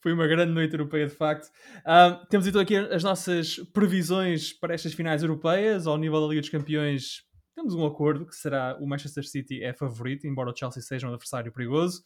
[0.00, 1.50] Foi uma grande noite europeia, de facto.
[1.84, 5.86] Ah, temos então aqui as nossas previsões para estas finais europeias.
[5.86, 7.22] Ao nível da Liga dos Campeões,
[7.54, 11.10] temos um acordo que será o Manchester City é favorito, embora o Chelsea seja um
[11.10, 12.02] adversário perigoso.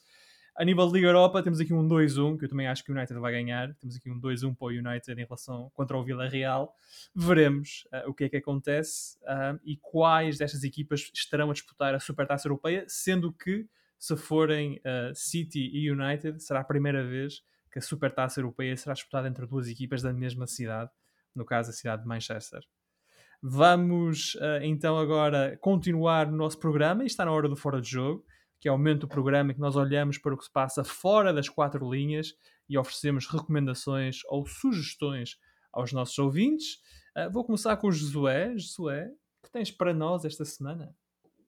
[0.54, 2.94] A nível de Liga Europa, temos aqui um 2-1, que eu também acho que o
[2.94, 3.74] United vai ganhar.
[3.76, 6.76] Temos aqui um 2-1 para o United em relação contra o Villarreal.
[7.14, 11.94] Veremos ah, o que é que acontece ah, e quais destas equipas estarão a disputar
[11.94, 13.66] a Supertaça Europeia, sendo que,
[13.98, 18.92] se forem ah, City e United, será a primeira vez que a Supertaça Europeia será
[18.92, 20.90] disputada entre duas equipas da mesma cidade,
[21.34, 22.60] no caso a cidade de Manchester.
[23.40, 27.88] Vamos ah, então agora continuar no nosso programa e está na hora do Fora de
[27.88, 28.22] Jogo,
[28.62, 30.82] que é o momento do programa em que nós olhamos para o que se passa
[30.82, 32.32] fora das quatro linhas
[32.66, 35.36] e oferecemos recomendações ou sugestões
[35.70, 36.80] aos nossos ouvintes.
[37.14, 38.56] Ah, vou começar com o Josué.
[38.56, 40.94] Josué, o que tens para nós esta semana?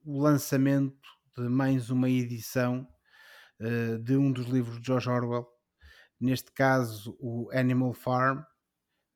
[0.05, 2.87] o lançamento de mais uma edição
[3.59, 5.47] eh, de um dos livros de George Orwell,
[6.19, 8.43] neste caso o Animal Farm,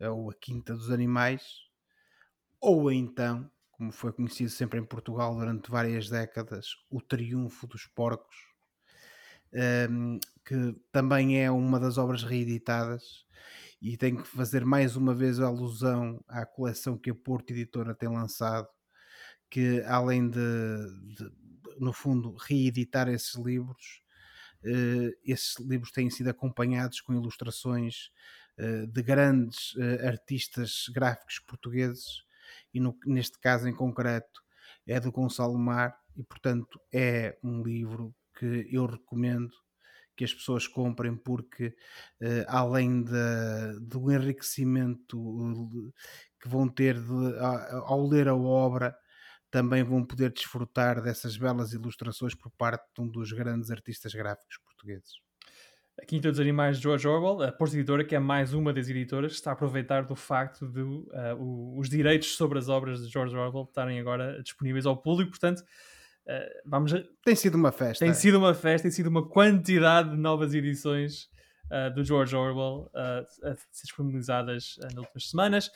[0.02, 1.44] ou a Quinta dos Animais,
[2.60, 8.36] ou então, como foi conhecido sempre em Portugal durante várias décadas, o Triunfo dos Porcos,
[9.54, 13.26] ehm, que também é uma das obras reeditadas
[13.82, 18.10] e tem que fazer mais uma vez alusão à coleção que a Porto Editora tem
[18.10, 18.68] lançado
[19.50, 20.38] que além de,
[21.16, 21.32] de,
[21.80, 24.02] no fundo reeditar esses livros
[24.64, 28.12] eh, esses livros têm sido acompanhados com ilustrações
[28.58, 32.28] eh, de grandes eh, artistas gráficos portugueses
[32.74, 34.42] e no- neste caso em concreto
[34.88, 39.52] é do Gonçalo Mar e portanto é um livro que eu recomendo
[40.16, 41.76] que as pessoas comprem porque
[42.22, 45.18] eh, além da- do enriquecimento
[45.90, 46.02] eh,
[46.42, 47.40] que vão ter de-
[47.86, 48.98] ao ler a obra
[49.52, 54.58] também vão poder desfrutar dessas belas ilustrações por parte de um dos grandes artistas gráficos
[54.60, 55.14] portugueses.
[56.02, 58.90] A Quinta dos Animais de George Orwell, a Porta Editora, que é mais uma das
[58.90, 63.12] editoras, está a aproveitar do facto de uh, o- os direitos sobre as obras de
[63.12, 65.32] George Orwell estarem agora disponíveis ao público.
[65.32, 68.06] Portanto, uh, vamos a- Tem sido uma festa.
[68.06, 71.24] tem sido uma festa, tem sido uma quantidade de novas edições
[71.72, 75.72] uh, do George Orwell uh, a ser disponibilizadas uh, nas últimas semanas.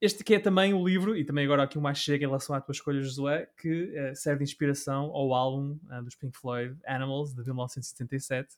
[0.00, 2.56] Este que é também o livro, e também agora aqui o mais chega em relação
[2.56, 7.34] à tua escolha, Josué, que uh, serve de inspiração ao álbum dos Pink Floyd, Animals,
[7.34, 8.48] de 1977.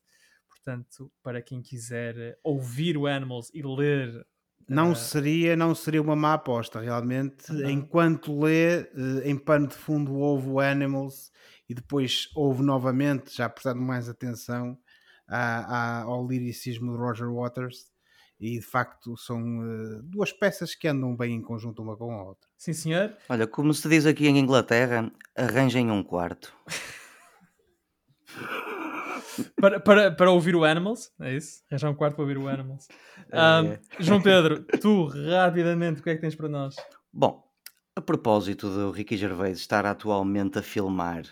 [0.64, 4.24] Portanto, para quem quiser uh, ouvir o Animals e ler
[4.68, 7.52] Não uh, seria, não seria uma má aposta, realmente.
[7.52, 7.68] Não.
[7.68, 8.86] Enquanto lê, eh,
[9.24, 11.32] em pano de fundo ouve o Animals
[11.68, 14.78] e depois ouve novamente, já prestando mais atenção
[15.26, 17.90] à- à- ao liricismo de Roger Waters.
[18.38, 22.22] E de facto são eh, duas peças que andam bem em conjunto uma com a
[22.24, 22.48] outra.
[22.56, 23.16] Sim, senhor.
[23.28, 26.54] Olha, como se diz aqui em Inglaterra, arranjem um quarto.
[29.60, 31.62] Para, para, para ouvir o Animals, é isso?
[31.70, 32.88] Arranjar um quarto para ouvir o Animals.
[33.30, 33.62] É.
[33.62, 36.74] Um, João Pedro, tu, rapidamente, o que é que tens para nós?
[37.10, 37.42] Bom,
[37.94, 41.24] a propósito do Ricky Gervais estar atualmente a filmar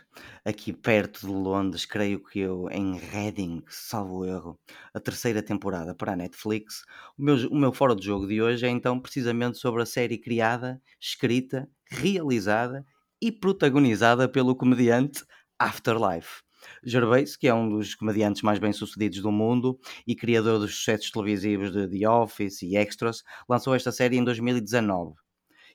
[0.45, 4.59] aqui perto de Londres, creio que eu, em Reading, salvo erro,
[4.93, 6.85] a terceira temporada para a Netflix,
[7.19, 10.19] o meu, o meu fora de jogo de hoje é então precisamente sobre a série
[10.19, 12.85] criada, escrita, realizada
[13.23, 15.25] e protagonizada pelo comediante
[15.59, 16.43] Afterlife.
[16.85, 21.73] Gervais, que é um dos comediantes mais bem-sucedidos do mundo e criador dos sucessos televisivos
[21.73, 25.15] de The Office e Extras, lançou esta série em 2019.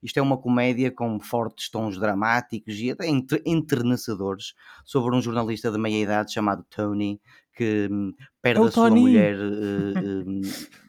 [0.04, 3.08] Isto é uma comédia com fortes tons dramáticos e até
[3.46, 7.20] enternecedores sobre um jornalista de meia idade chamado Tony
[7.54, 9.02] que hum, perde É o a sua Tony!
[9.02, 10.42] mulher eh, hum,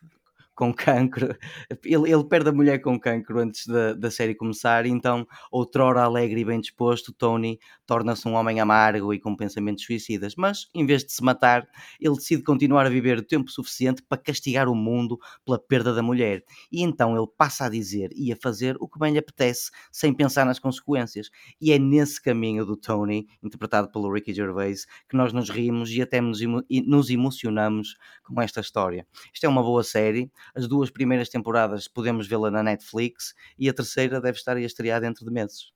[0.56, 1.36] com cancro.
[1.84, 6.40] Ele, ele, perde a mulher com cancro antes da, da série começar, então, outrora alegre
[6.40, 10.34] e bem disposto, Tony torna-se um homem amargo e com pensamentos suicidas.
[10.34, 11.68] Mas, em vez de se matar,
[12.00, 16.02] ele decide continuar a viver o tempo suficiente para castigar o mundo pela perda da
[16.02, 16.42] mulher.
[16.72, 20.12] E então ele passa a dizer e a fazer o que bem lhe apetece, sem
[20.12, 21.30] pensar nas consequências.
[21.60, 26.00] E é nesse caminho do Tony, interpretado pelo Ricky Gervais, que nós nos rimos e
[26.00, 26.40] até nos,
[26.86, 29.06] nos emocionamos com esta história.
[29.32, 30.30] Isto é uma boa série.
[30.54, 35.00] As duas primeiras temporadas podemos vê-la na Netflix e a terceira deve estar a estrear
[35.00, 35.72] dentro de meses.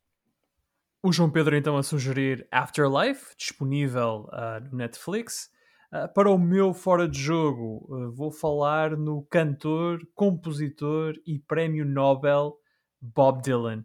[1.02, 5.50] O João Pedro então a sugerir Afterlife, disponível uh, no Netflix.
[5.90, 11.86] Uh, para o meu fora de jogo, uh, vou falar no cantor, compositor e prémio
[11.86, 12.54] Nobel
[13.00, 13.84] Bob Dylan.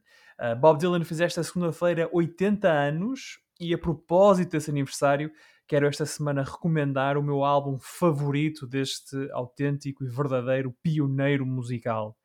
[0.59, 5.31] Bob Dylan fez esta segunda-feira 80 anos e a propósito desse aniversário
[5.67, 12.17] quero esta semana recomendar o meu álbum favorito deste autêntico e verdadeiro pioneiro musical.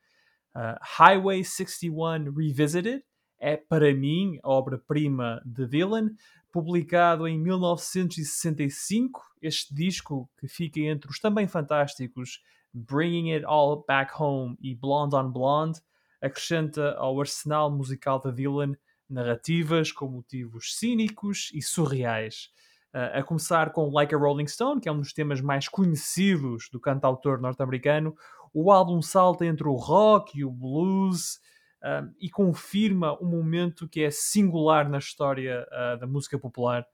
[0.54, 3.02] Uh, Highway 61 Revisited
[3.40, 6.10] é, para mim, a obra-prima de Dylan,
[6.52, 9.22] publicado em 1965.
[9.40, 15.16] Este disco, que fica entre os também fantásticos Bringing It All Back Home e Blonde
[15.16, 15.80] on Blonde,
[16.20, 18.74] acrescenta ao arsenal musical de Dylan
[19.08, 22.50] narrativas com motivos cínicos e surreais.
[22.92, 26.68] Uh, a começar com Like a Rolling Stone, que é um dos temas mais conhecidos
[26.72, 28.16] do cantautor norte-americano,
[28.52, 31.36] o álbum salta entre o rock e o blues
[31.84, 36.84] uh, e confirma um momento que é singular na história uh, da música popular,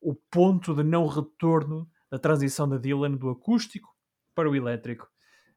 [0.00, 3.94] o ponto de não retorno da transição da Dylan do acústico
[4.34, 5.08] para o elétrico.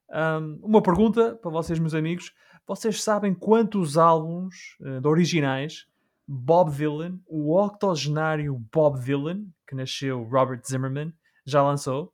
[0.09, 2.31] Um, uma pergunta para vocês, meus amigos:
[2.67, 5.87] vocês sabem quantos álbuns de originais
[6.27, 11.13] Bob Dylan, o octogenário Bob Dylan, que nasceu Robert Zimmerman,
[11.45, 12.13] já lançou?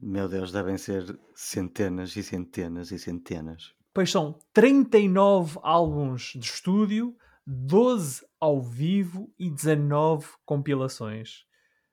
[0.00, 3.72] Meu Deus, devem ser centenas e centenas e centenas.
[3.94, 11.44] Pois são 39 álbuns de estúdio, 12 ao vivo e 19 compilações.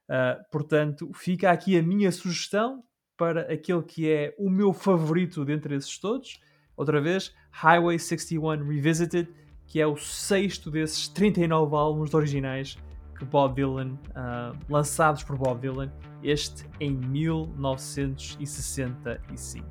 [0.09, 2.83] Uh, portanto, fica aqui a minha sugestão
[3.17, 6.39] para aquele que é o meu favorito dentre esses todos.
[6.75, 9.33] Outra vez, Highway 61 Revisited
[9.67, 12.77] que é o sexto desses 39 álbuns originais
[13.17, 15.89] que Bob Dylan, uh, lançados por Bob Dylan,
[16.21, 19.65] este em 1965.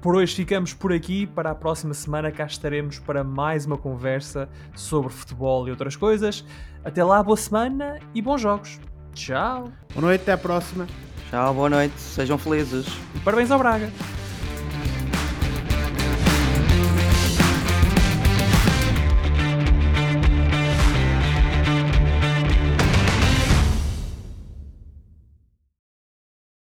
[0.00, 1.26] Por hoje ficamos por aqui.
[1.26, 6.44] Para a próxima semana cá estaremos para mais uma conversa sobre futebol e outras coisas.
[6.84, 8.80] Até lá, boa semana e bons jogos.
[9.12, 9.72] Tchau.
[9.92, 10.86] Boa noite, até a próxima.
[11.30, 11.98] Tchau, boa noite.
[11.98, 12.86] Sejam felizes.
[13.14, 13.90] E parabéns ao Braga.